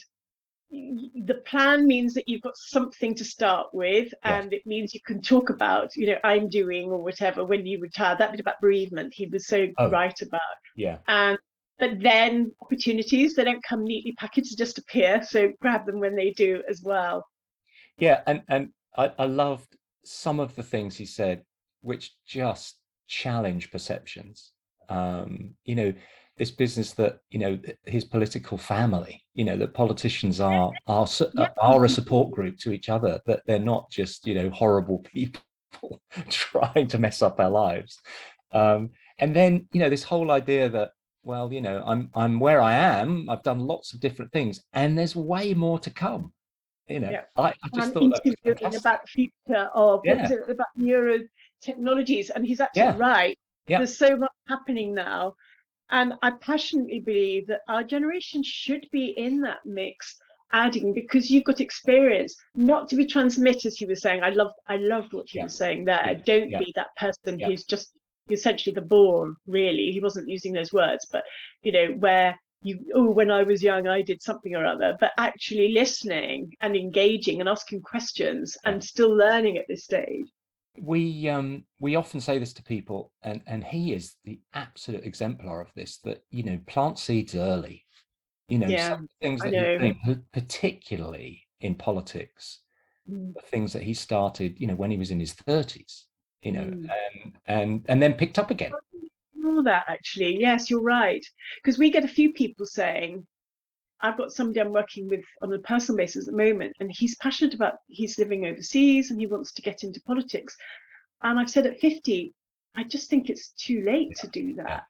the 0.72 1.42
plan 1.46 1.86
means 1.86 2.14
that 2.14 2.28
you've 2.28 2.42
got 2.42 2.58
something 2.58 3.14
to 3.16 3.26
start 3.26 3.68
with, 3.74 4.14
Yeah. 4.26 4.40
and 4.40 4.54
it 4.54 4.66
means 4.66 4.94
you 4.94 5.02
can 5.06 5.22
talk 5.22 5.50
about, 5.50 5.96
you 5.96 6.08
know, 6.08 6.18
I'm 6.24 6.50
doing 6.50 6.90
or 6.90 7.04
whatever 7.04 7.44
when 7.46 7.66
you 7.66 7.80
retire. 7.80 8.16
That 8.18 8.32
bit 8.32 8.40
about 8.40 8.62
bereavement, 8.62 9.14
he 9.14 9.28
was 9.28 9.48
so 9.48 9.68
Oh. 9.78 9.90
right 9.90 10.20
about 10.22 10.42
Yeah. 10.76 10.98
and 11.08 11.38
but 11.80 12.00
then 12.02 12.52
opportunities 12.62 13.36
they 13.36 13.44
don't 13.44 13.64
come 13.64 13.84
neatly 13.84 14.14
packaged 14.14 14.52
to 14.52 14.58
just 14.58 14.78
appear 14.78 15.22
so 15.24 15.52
grab 15.62 15.86
them 15.86 16.00
when 16.00 16.16
they 16.16 16.32
do 16.32 16.62
as 16.70 16.82
well 16.84 17.26
Yeah, 17.98 18.22
and 18.28 18.42
and 18.48 18.70
I, 18.98 19.12
I 19.18 19.26
loved 19.26 19.78
some 20.04 20.40
of 20.40 20.56
the 20.56 20.64
things 20.64 20.98
he 20.98 21.06
said, 21.06 21.44
which 21.82 22.14
just 22.26 22.78
challenge 23.08 23.72
perceptions. 23.72 24.52
Um, 24.90 25.52
you 25.66 25.76
know, 25.76 25.94
this 26.38 26.52
business 26.52 26.94
that 26.94 27.20
you 27.30 27.40
know 27.40 27.60
his 27.86 28.06
political 28.06 28.58
family, 28.58 29.24
you 29.34 29.46
know, 29.46 29.58
that 29.58 29.74
politicians 29.74 30.40
are 30.40 30.78
are 30.88 31.08
Yeah. 31.34 31.50
are 31.62 31.86
a 31.86 31.90
support 31.90 32.32
group 32.32 32.58
to 32.60 32.72
each 32.72 32.90
other. 32.90 33.20
That 33.26 33.42
they're 33.46 33.60
not 33.60 33.90
just 33.92 34.26
you 34.28 34.36
know 34.36 34.50
horrible 34.50 35.00
people 35.14 35.42
trying 36.30 36.88
to 36.88 36.98
mess 36.98 37.22
up 37.22 37.40
our 37.40 37.50
lives. 37.50 38.00
Um, 38.52 38.90
and 39.20 39.36
then 39.36 39.68
you 39.72 39.80
know 39.80 39.90
this 39.90 40.04
whole 40.04 40.32
idea 40.32 40.70
that 40.70 40.92
well, 41.24 41.52
you 41.54 41.62
know, 41.62 41.84
I'm 41.86 42.10
I'm 42.16 42.40
where 42.40 42.62
I 42.62 42.74
am. 42.74 43.30
I've 43.30 43.44
done 43.44 43.60
lots 43.60 43.94
of 43.94 44.00
different 44.00 44.32
things, 44.32 44.62
and 44.74 44.98
there's 44.98 45.16
way 45.16 45.54
more 45.54 45.80
to 45.80 45.90
come. 45.90 46.34
You 46.88 47.00
know, 47.00 47.12
Yeah. 47.12 47.22
I, 47.38 47.42
I 47.50 47.54
just 47.74 47.86
and 47.86 47.94
thought 47.94 48.00
that 48.02 48.10
was 48.10 48.22
interviewing 48.26 48.58
fantastic. 48.58 49.32
about 49.48 49.72
oh, 49.76 50.02
the 50.04 50.12
future 50.12 50.42
of 50.42 50.48
what 50.50 50.50
Yeah. 50.50 50.52
about 50.52 50.68
neurotechnologies 50.78 52.30
and 52.36 52.46
he's 52.46 52.60
actually 52.60 52.82
Yeah. 52.82 52.98
right 52.98 53.38
Yeah. 53.68 53.78
there's 53.78 53.98
so 53.98 54.18
much 54.18 54.32
happening 54.50 54.94
now 54.94 55.36
and 55.92 56.14
i 56.24 56.32
passionately 56.32 57.00
believe 57.00 57.48
that 57.48 57.62
our 57.68 57.84
generation 57.84 58.42
should 58.44 58.86
be 58.92 59.10
in 59.18 59.42
that 59.42 59.60
mix 59.66 60.18
adding 60.54 60.94
because 60.94 61.30
you've 61.32 61.44
got 61.46 61.62
experience 61.62 62.36
not 62.56 62.90
to 62.90 62.96
be 62.96 63.06
transmitters 63.06 63.78
he 63.78 63.86
was 63.86 64.02
saying 64.02 64.22
i 64.24 64.30
love 64.30 64.52
i 64.68 64.76
loved 64.76 65.14
what 65.14 65.26
he 65.30 65.38
Yeah. 65.38 65.46
was 65.46 65.56
saying 65.56 65.86
there 65.86 66.22
don't 66.26 66.50
be 66.50 66.74
that 66.76 66.94
person 66.98 67.40
who's 67.40 67.64
just 67.64 67.94
essentially 68.34 68.74
the 68.74 68.82
bore 68.82 69.34
really. 69.48 69.92
He 69.92 70.00
wasn't 70.00 70.30
using 70.30 70.54
those 70.54 70.74
words 70.74 71.08
but 71.12 71.24
you 71.64 71.72
know 71.72 71.88
where 72.00 72.38
you 72.64 72.80
oh 72.94 73.10
when 73.10 73.32
i 73.32 73.42
was 73.42 73.64
young 73.64 73.88
i 73.88 74.02
did 74.04 74.22
something 74.22 74.56
or 74.56 74.66
other 74.66 74.96
but 75.00 75.12
actually 75.18 75.70
listening 75.72 76.52
and 76.62 76.76
engaging 76.76 77.40
and 77.40 77.50
asking 77.50 77.82
questions 77.82 78.56
and 78.66 78.84
still 78.84 79.10
learning 79.16 79.58
at 79.58 79.66
this 79.68 79.84
stage. 79.84 80.28
We 80.78 81.28
um 81.28 81.66
we 81.80 81.96
often 81.96 82.22
say 82.22 82.38
this 82.40 82.54
to 82.54 82.64
people 82.64 83.12
and 83.24 83.42
and 83.48 83.64
he 83.64 83.94
is 83.94 84.16
the 84.26 84.40
absolute 84.54 85.06
exemplar 85.06 85.60
of 85.62 85.74
this 85.76 85.98
that 86.00 86.24
you 86.30 86.44
know 86.44 86.60
plant 86.68 87.00
seeds 87.00 87.36
early. 87.36 87.86
You 88.48 88.60
know 88.60 88.70
Yeah, 88.70 88.90
some 88.90 89.08
things 89.22 89.42
that 89.44 89.54
know. 89.54 89.78
think, 89.80 89.98
particularly 90.32 91.48
in 91.60 91.76
politics 91.76 92.60
Mm. 93.10 93.34
things 93.46 93.74
that 93.74 93.82
he 93.84 93.94
started 93.94 94.60
you 94.60 94.68
know 94.68 94.76
when 94.76 94.92
he 94.92 94.98
was 94.98 95.12
in 95.12 95.20
his 95.20 95.34
30s 95.34 96.04
you 96.42 96.52
know 96.52 96.62
Mm. 96.62 96.90
and 96.90 97.34
and 97.48 97.86
and 97.90 98.02
then 98.02 98.14
picked 98.14 98.40
up 98.40 98.52
again. 98.52 98.72
All 99.46 99.64
that 99.64 99.86
actually. 99.88 100.40
Yes 100.40 100.70
you're 100.70 100.82
right. 100.82 101.26
Because 101.58 101.78
we 101.80 101.90
get 101.92 102.06
a 102.06 102.08
few 102.20 102.34
people 102.34 102.66
saying 102.66 103.26
i've 104.04 104.18
got 104.18 104.32
somebody 104.32 104.60
i'm 104.60 104.72
working 104.74 105.08
with 105.08 105.24
on 105.44 105.54
a 105.54 105.60
personal 105.60 105.96
basis 105.96 106.28
at 106.28 106.32
the 106.32 106.38
moment 106.46 106.76
and 106.80 106.90
he's 106.92 107.16
passionate 107.18 107.54
about 107.54 107.76
he's 107.88 108.18
living 108.18 108.48
overseas 108.48 109.12
and 109.12 109.20
he 109.20 109.28
wants 109.28 109.52
to 109.54 109.62
get 109.62 109.84
into 109.84 110.02
politics. 110.02 110.58
And 111.22 111.38
i've 111.40 111.52
said 111.52 111.68
at 111.68 111.80
50 111.80 112.34
i 112.76 112.84
just 112.84 113.10
think 113.12 113.30
it's 113.30 113.50
too 113.50 113.84
late 113.84 114.16
to 114.18 114.28
do 114.28 114.56
that. 114.56 114.84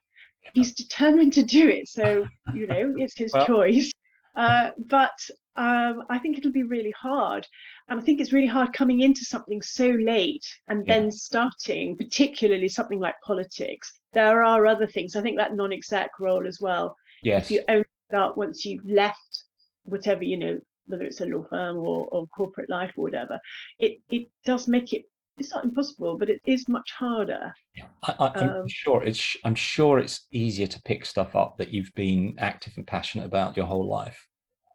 He's 0.54 0.72
determined 0.74 1.32
to 1.34 1.42
do 1.42 1.68
it 1.68 1.88
so 1.88 2.26
you 2.54 2.66
know 2.66 2.94
it's 2.96 3.16
his 3.16 3.32
Well- 3.34 3.46
choice 3.46 3.92
uh, 4.36 4.70
but 4.86 5.18
um, 5.56 6.02
i 6.08 6.18
think 6.18 6.38
it'll 6.38 6.50
be 6.52 6.62
really 6.62 6.92
hard 6.92 7.46
and 7.88 8.00
i 8.00 8.02
think 8.02 8.20
it's 8.20 8.32
really 8.32 8.46
hard 8.46 8.72
coming 8.72 9.00
into 9.00 9.24
something 9.24 9.60
so 9.60 9.88
late 9.88 10.44
and 10.68 10.86
Yeah. 10.86 10.94
then 11.00 11.12
starting 11.12 11.96
particularly 11.96 12.68
something 12.68 13.00
like 13.00 13.14
politics. 13.26 13.92
There 14.12 14.42
are 14.42 14.66
other 14.66 14.86
things 14.86 15.14
i 15.16 15.22
think 15.22 15.36
that 15.38 15.54
non-exec 15.54 16.10
role 16.20 16.46
as 16.46 16.58
well. 16.60 16.96
Yes 17.22 17.44
if 17.44 17.50
you 17.50 17.62
only 17.68 17.84
start 18.08 18.36
once 18.36 18.64
you've 18.64 18.84
left 18.86 19.44
whatever 19.84 20.24
you 20.24 20.36
know 20.38 20.58
whether 20.86 21.04
it's 21.04 21.20
a 21.20 21.26
law 21.26 21.44
firm 21.48 21.76
or, 21.76 22.06
or 22.12 22.26
corporate 22.28 22.68
life 22.70 22.92
or 22.96 23.04
whatever 23.04 23.38
it 23.78 23.98
it 24.10 24.28
does 24.44 24.66
make 24.68 24.92
it 24.92 25.04
it's 25.38 25.50
not 25.52 25.64
impossible 25.64 26.16
but 26.18 26.28
it 26.30 26.40
is 26.46 26.68
much 26.68 26.90
harder 26.92 27.52
Yeah, 27.76 27.86
I, 28.02 28.14
I, 28.18 28.32
I'm 28.40 28.48
Um, 28.48 28.66
sure 28.68 29.02
it's. 29.02 29.36
I'm 29.44 29.54
sure 29.54 29.98
it's 29.98 30.26
easier 30.30 30.66
to 30.66 30.82
pick 30.82 31.06
stuff 31.06 31.34
up 31.34 31.56
that 31.58 31.72
you've 31.72 31.94
been 31.94 32.34
active 32.38 32.74
and 32.76 32.86
passionate 32.86 33.24
about 33.26 33.56
your 33.56 33.66
whole 33.66 33.88
life. 33.88 34.26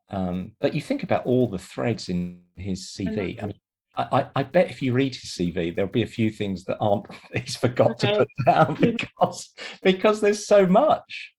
Um, 0.10 0.54
but 0.62 0.74
you 0.74 0.82
think 0.82 1.04
about 1.04 1.26
all 1.26 1.48
the 1.48 1.58
threads 1.60 2.10
in 2.10 2.42
his 2.56 2.88
CV, 2.88 3.38
and 3.42 3.54
I, 3.96 4.04
I, 4.20 4.28
I 4.38 4.44
bet 4.44 4.72
if 4.72 4.82
you 4.82 4.94
read 4.94 5.14
his 5.16 5.32
CV, 5.32 5.76
there'll 5.76 5.92
be 5.92 6.04
a 6.04 6.08
few 6.08 6.30
things 6.32 6.64
that 6.66 6.78
aren't 6.80 7.06
he's 7.34 7.56
forgot 7.56 8.00
to 8.00 8.08
put 8.08 8.30
down 8.46 8.76
because 8.82 9.54
because 9.84 10.22
there's 10.22 10.48
so 10.48 10.66
much. 10.66 11.34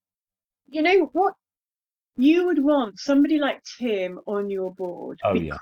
you 0.69 0.83
know 0.83 1.09
what 1.13 1.35
you 2.17 2.47
would 2.47 2.63
want 2.63 2.99
somebody 2.99 3.39
like 3.39 3.63
tim 3.79 4.19
on 4.27 4.51
your 4.51 4.73
board 4.75 5.19
Oh, 5.25 5.35
yeah. 5.35 5.59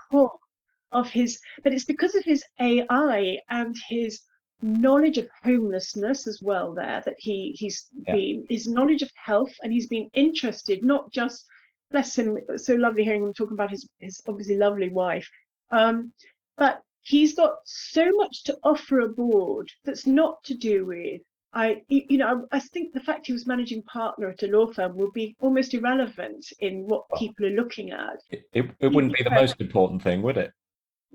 Of 0.97 1.09
his 1.11 1.39
but 1.63 1.73
it's 1.75 1.85
because 1.85 2.15
of 2.15 2.25
his 2.25 2.43
ai 2.61 3.39
and 3.51 3.77
his 3.89 4.23
knowledge 4.63 5.19
of 5.19 5.29
homelessness 5.45 6.27
as 6.27 6.41
well 6.43 6.73
there 6.73 7.03
that 7.05 7.17
he 7.19 7.55
he's 7.59 7.89
Yeah. 8.07 8.15
been 8.15 8.47
his 8.49 8.67
knowledge 8.67 9.03
of 9.03 9.11
health 9.15 9.55
and 9.63 9.73
he's 9.73 9.89
been 9.89 10.09
interested 10.15 10.83
not 10.83 11.13
just 11.13 11.45
bless 11.91 12.19
him 12.19 12.39
so 12.57 12.75
lovely 12.75 13.05
hearing 13.05 13.25
him 13.25 13.35
talking 13.35 13.55
about 13.55 13.71
his 13.71 13.87
his 14.01 14.23
obviously 14.27 14.57
lovely 14.57 14.89
wife 14.89 15.29
um 15.71 16.13
but 16.57 16.81
he's 17.03 17.35
got 17.35 17.57
so 17.65 18.11
much 18.13 18.45
to 18.45 18.57
offer 18.65 19.01
a 19.01 19.09
board 19.09 19.71
that's 19.85 20.07
not 20.07 20.43
to 20.45 20.55
do 20.55 20.87
with 20.87 21.21
I, 21.53 21.83
you 21.89 22.19
know, 22.19 22.47
I 22.53 22.57
I 22.57 22.61
think 22.61 22.93
the 22.93 23.01
fact 23.01 23.27
he 23.27 23.33
was 23.33 23.47
managing 23.47 23.83
partner 23.85 24.29
at 24.29 24.43
a 24.43 24.47
law 24.47 24.67
firm 24.67 24.95
will 24.95 25.11
be 25.13 25.35
almost 25.41 25.73
irrelevant 25.73 26.45
in 26.61 26.87
what 26.87 27.05
people 27.19 27.47
are 27.47 27.51
looking 27.61 27.93
at. 27.93 28.19
It, 28.29 28.43
it, 28.53 28.71
it 28.79 28.93
wouldn't 28.93 29.15
be 29.15 29.23
the 29.25 29.31
most 29.31 29.59
important 29.59 30.03
thing, 30.03 30.21
would 30.21 30.37
it? 30.37 30.53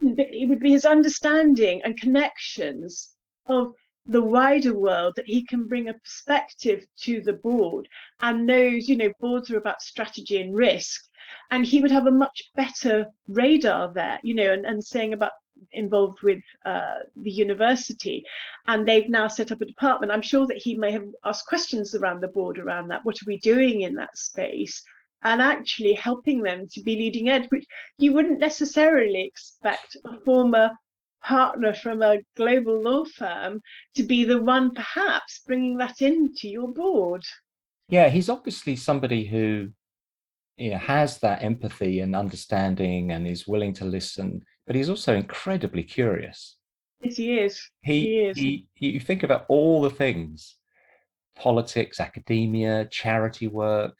It 0.01 0.49
would 0.49 0.59
be 0.59 0.71
his 0.71 0.85
understanding 0.85 1.81
and 1.83 1.99
connections 1.99 3.15
of 3.47 3.73
the 4.07 4.21
wider 4.21 4.73
world 4.73 5.13
that 5.15 5.27
he 5.27 5.45
can 5.45 5.67
bring 5.67 5.89
a 5.89 5.93
perspective 5.93 6.85
to 7.01 7.21
the 7.21 7.33
board 7.33 7.87
and 8.21 8.47
knows, 8.47 8.89
you 8.89 8.97
know, 8.97 9.11
boards 9.19 9.51
are 9.51 9.57
about 9.57 9.81
strategy 9.81 10.41
and 10.41 10.55
risk. 10.55 11.01
And 11.51 11.65
he 11.65 11.81
would 11.81 11.91
have 11.91 12.07
a 12.07 12.11
much 12.11 12.51
better 12.55 13.05
radar 13.27 13.93
there, 13.93 14.19
you 14.23 14.33
know, 14.33 14.51
and, 14.51 14.65
and 14.65 14.83
saying 14.83 15.13
about 15.13 15.31
involved 15.73 16.23
with 16.23 16.41
uh, 16.65 16.99
the 17.17 17.31
university. 17.31 18.25
And 18.67 18.87
they've 18.87 19.09
now 19.09 19.27
set 19.27 19.51
up 19.51 19.61
a 19.61 19.65
department. 19.65 20.11
I'm 20.11 20.21
sure 20.21 20.47
that 20.47 20.57
he 20.57 20.75
may 20.75 20.91
have 20.91 21.05
asked 21.23 21.45
questions 21.45 21.93
around 21.93 22.21
the 22.21 22.27
board 22.29 22.57
around 22.57 22.87
that. 22.87 23.05
What 23.05 23.21
are 23.21 23.27
we 23.27 23.37
doing 23.37 23.81
in 23.81 23.93
that 23.95 24.17
space 24.17 24.83
and 25.23 25.41
actually 25.41 25.93
helping 25.93 26.41
them 26.41 26.67
to 26.71 26.81
be 26.81 26.95
leading 26.95 27.29
edge 27.29 27.47
which 27.49 27.65
you 27.97 28.13
wouldn't 28.13 28.39
necessarily 28.39 29.21
expect 29.21 29.95
a 30.05 30.19
former 30.25 30.71
partner 31.23 31.73
from 31.73 32.01
a 32.01 32.17
global 32.35 32.81
law 32.81 33.05
firm 33.05 33.61
to 33.95 34.03
be 34.03 34.23
the 34.23 34.41
one 34.41 34.73
perhaps 34.73 35.41
bringing 35.45 35.77
that 35.77 36.01
into 36.01 36.47
your 36.47 36.67
board 36.73 37.23
Yeah, 37.89 38.09
he's 38.09 38.29
obviously 38.29 38.75
somebody 38.75 39.25
who 39.25 39.69
you 40.57 40.71
know 40.71 40.77
has 40.77 41.19
that 41.19 41.43
empathy 41.43 41.99
and 41.99 42.15
understanding 42.15 43.11
and 43.11 43.27
is 43.27 43.47
willing 43.47 43.73
to 43.73 43.85
listen 43.85 44.41
but 44.67 44.75
he's 44.75 44.89
also 44.89 45.15
incredibly 45.15 45.83
curious. 45.83 46.55
Yes, 47.01 47.17
he 47.17 47.39
is. 47.39 47.69
He, 47.81 48.01
He 48.05 48.19
is. 48.21 48.37
he, 48.37 48.67
you 48.75 48.99
think 48.99 49.23
about 49.23 49.45
all 49.49 49.81
the 49.81 49.89
things 49.89 50.55
politics, 51.35 51.99
academia, 51.99 52.87
charity 52.91 53.47
work, 53.47 53.97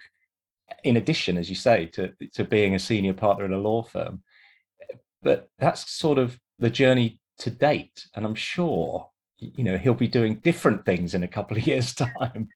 in 0.84 0.97
addition, 0.97 1.38
as 1.38 1.49
you 1.49 1.55
say, 1.55 1.86
to, 1.88 2.13
to 2.34 2.43
being 2.43 2.75
a 2.75 2.79
senior 2.79 3.13
partner 3.13 3.45
in 3.45 3.53
a 3.53 3.57
law 3.57 3.84
firm. 3.84 4.23
But 5.21 5.49
that's 5.60 5.89
sort 5.91 6.17
of 6.17 6.39
the 6.60 6.69
journey 6.69 7.19
to 7.39 7.49
date. 7.49 8.07
And 8.15 8.25
I'm 8.25 8.36
sure, 8.36 9.10
you 9.38 9.63
know, 9.63 9.77
he'll 9.77 9.93
be 9.93 10.07
doing 10.07 10.36
different 10.36 10.86
things 10.86 11.13
in 11.13 11.23
a 11.23 11.27
couple 11.27 11.57
of 11.57 11.67
years' 11.67 11.93
time. 11.93 12.49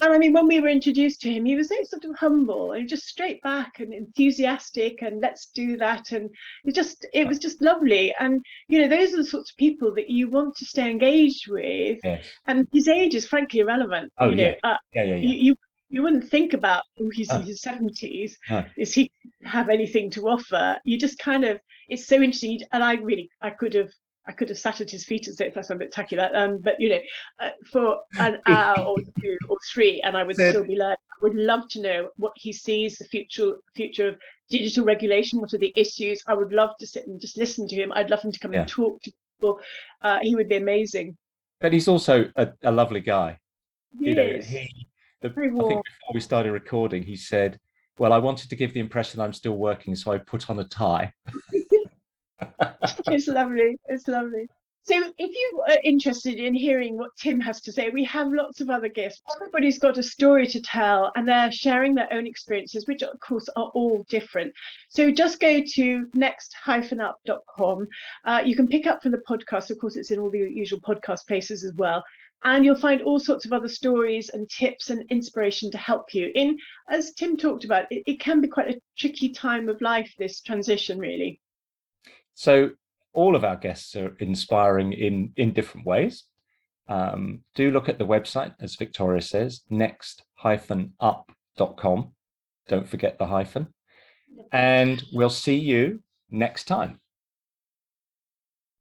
And 0.00 0.12
I 0.12 0.18
mean, 0.18 0.32
when 0.32 0.46
we 0.46 0.60
were 0.60 0.68
introduced 0.68 1.20
to 1.22 1.32
him, 1.32 1.44
he 1.44 1.54
was 1.54 1.68
so 1.68 1.76
sort 1.84 2.04
of 2.04 2.16
humble 2.16 2.72
and 2.72 2.88
just 2.88 3.06
straight 3.06 3.40
back 3.42 3.78
and 3.78 3.94
enthusiastic 3.94 5.02
and 5.02 5.20
let's 5.20 5.46
do 5.54 5.76
that. 5.76 6.12
And 6.12 6.30
it 6.64 6.74
just, 6.74 7.06
it 7.14 7.26
was 7.26 7.38
just 7.38 7.62
lovely. 7.62 8.14
And, 8.18 8.44
you 8.68 8.82
know, 8.82 8.88
those 8.88 9.14
are 9.14 9.18
the 9.18 9.24
sorts 9.24 9.50
of 9.50 9.56
people 9.56 9.94
that 9.94 10.10
you 10.10 10.28
want 10.28 10.56
to 10.56 10.64
stay 10.64 10.90
engaged 10.90 11.48
with. 11.48 12.00
Yes. 12.02 12.26
And 12.46 12.66
his 12.72 12.88
age 12.88 13.14
is 13.14 13.26
frankly 13.26 13.60
irrelevant. 13.60 14.12
Oh, 14.18 14.30
you 14.30 14.36
know, 14.36 14.42
yeah. 14.42 14.54
uh, 14.70 14.76
Yeah, 14.94 15.04
yeah, 15.04 15.14
yeah. 15.14 15.28
you, 15.28 15.34
you 15.36 15.56
you 15.94 16.02
wouldn't 16.02 16.28
think 16.28 16.52
about 16.54 16.82
oh 17.00 17.08
he's 17.18 17.32
in 17.32 17.42
his 17.42 17.62
70s 17.62 18.32
No. 18.50 18.64
is 18.76 18.92
he 18.92 19.10
have 19.44 19.68
anything 19.68 20.10
to 20.10 20.20
offer 20.28 20.76
you 20.84 20.98
just 20.98 21.18
kind 21.18 21.44
of 21.44 21.60
it's 21.88 22.06
so 22.06 22.16
interesting 22.16 22.60
and 22.72 22.82
i 22.82 22.94
really 23.10 23.26
i 23.42 23.50
could 23.60 23.74
have 23.74 23.90
i 24.26 24.32
could 24.32 24.48
have 24.48 24.58
sat 24.58 24.80
at 24.80 24.90
his 24.90 25.04
feet 25.04 25.26
and 25.28 25.36
said 25.36 25.52
that's 25.54 25.70
a 25.70 25.76
bit 25.76 25.92
tacky 25.92 26.16
that 26.16 26.34
um 26.34 26.58
but 26.66 26.74
you 26.80 26.88
know 26.92 27.00
uh, 27.44 27.50
for 27.72 27.86
an 28.18 28.38
hour 28.46 28.78
or 28.90 28.96
two 29.22 29.36
or 29.48 29.56
three 29.72 30.00
and 30.04 30.16
i 30.16 30.24
would 30.24 30.36
still 30.36 30.64
be 30.64 30.76
learning 30.76 30.96
i 31.16 31.18
would 31.24 31.36
love 31.52 31.68
to 31.74 31.80
know 31.80 32.08
what 32.16 32.32
he 32.44 32.52
sees 32.52 32.96
the 32.98 33.04
future 33.04 33.52
future 33.76 34.08
of 34.08 34.16
digital 34.50 34.84
regulation 34.84 35.40
what 35.40 35.54
are 35.54 35.58
the 35.66 35.72
issues 35.76 36.20
i 36.26 36.34
would 36.34 36.52
love 36.52 36.70
to 36.80 36.86
sit 36.86 37.06
and 37.06 37.20
just 37.20 37.36
listen 37.44 37.68
to 37.68 37.76
him 37.76 37.92
i'd 37.94 38.10
love 38.10 38.22
him 38.22 38.32
to 38.32 38.40
come 38.40 38.52
Yeah. 38.52 38.60
and 38.62 38.68
talk 38.68 39.00
to 39.02 39.12
people 39.38 39.60
uh, 40.02 40.18
he 40.22 40.34
would 40.34 40.48
be 40.48 40.56
amazing 40.56 41.16
But 41.60 41.72
he's 41.72 41.88
also 41.94 42.14
a, 42.42 42.46
a 42.62 42.72
lovely 42.80 43.00
guy. 43.00 43.38
you 44.06 44.14
know, 44.18 44.30
Yes. 44.36 44.46
he, 44.46 44.62
the, 45.24 45.30
I 45.30 45.68
think 45.68 45.84
before 45.84 46.12
we 46.12 46.20
started 46.20 46.52
recording, 46.52 47.02
he 47.02 47.16
said, 47.16 47.58
well, 47.98 48.12
I 48.12 48.18
wanted 48.18 48.50
to 48.50 48.56
give 48.56 48.74
the 48.74 48.80
impression 48.80 49.20
I'm 49.20 49.32
still 49.32 49.56
working, 49.56 49.94
so 49.94 50.12
I 50.12 50.18
put 50.18 50.50
on 50.50 50.58
a 50.58 50.64
tie. 50.64 51.12
it's 53.06 53.28
lovely. 53.28 53.78
It's 53.88 54.08
lovely. 54.08 54.48
So, 54.86 54.96
if 55.16 55.30
you 55.30 55.64
are 55.66 55.78
interested 55.82 56.34
in 56.34 56.52
hearing 56.52 56.98
what 56.98 57.16
Tim 57.16 57.40
has 57.40 57.62
to 57.62 57.72
say, 57.72 57.88
we 57.88 58.04
have 58.04 58.30
lots 58.30 58.60
of 58.60 58.68
other 58.68 58.90
guests. 58.90 59.22
Everybody's 59.34 59.78
got 59.78 59.96
a 59.96 60.02
story 60.02 60.46
to 60.48 60.60
tell, 60.60 61.10
and 61.16 61.26
they're 61.26 61.50
sharing 61.50 61.94
their 61.94 62.12
own 62.12 62.26
experiences, 62.26 62.86
which 62.86 63.02
of 63.02 63.18
course 63.20 63.48
are 63.56 63.70
all 63.74 64.04
different. 64.10 64.52
So, 64.90 65.10
just 65.10 65.40
go 65.40 65.62
to 65.74 66.06
next-up.com. 66.12 67.88
Uh, 68.26 68.42
you 68.44 68.54
can 68.54 68.68
pick 68.68 68.86
up 68.86 69.02
from 69.02 69.12
the 69.12 69.22
podcast. 69.26 69.70
Of 69.70 69.78
course, 69.78 69.96
it's 69.96 70.10
in 70.10 70.18
all 70.18 70.28
the 70.28 70.40
usual 70.40 70.80
podcast 70.80 71.26
places 71.26 71.64
as 71.64 71.72
well. 71.76 72.04
And 72.44 72.64
you'll 72.64 72.76
find 72.76 73.00
all 73.02 73.18
sorts 73.18 73.46
of 73.46 73.52
other 73.52 73.68
stories 73.68 74.28
and 74.28 74.48
tips 74.50 74.90
and 74.90 75.04
inspiration 75.10 75.70
to 75.70 75.78
help 75.78 76.12
you. 76.12 76.30
In, 76.34 76.58
as 76.90 77.14
Tim 77.14 77.36
talked 77.36 77.64
about, 77.64 77.86
it, 77.90 78.02
it 78.06 78.20
can 78.20 78.40
be 78.40 78.48
quite 78.48 78.70
a 78.70 78.80
tricky 78.98 79.30
time 79.30 79.68
of 79.68 79.80
life, 79.80 80.12
this 80.18 80.42
transition, 80.42 80.98
really. 80.98 81.40
So 82.34 82.70
all 83.14 83.34
of 83.34 83.44
our 83.44 83.56
guests 83.56 83.96
are 83.96 84.14
inspiring 84.18 84.92
in 84.92 85.32
in 85.36 85.52
different 85.52 85.86
ways. 85.86 86.24
Um, 86.88 87.40
do 87.54 87.70
look 87.70 87.88
at 87.88 87.98
the 87.98 88.06
website, 88.06 88.54
as 88.60 88.76
Victoria 88.76 89.22
says, 89.22 89.62
next-up.com. 89.70 90.82
Don't 92.68 92.88
forget 92.88 93.18
the 93.18 93.26
hyphen. 93.26 93.68
And 94.52 95.02
we'll 95.12 95.30
see 95.30 95.56
you 95.56 96.02
next 96.30 96.64
time. 96.64 97.00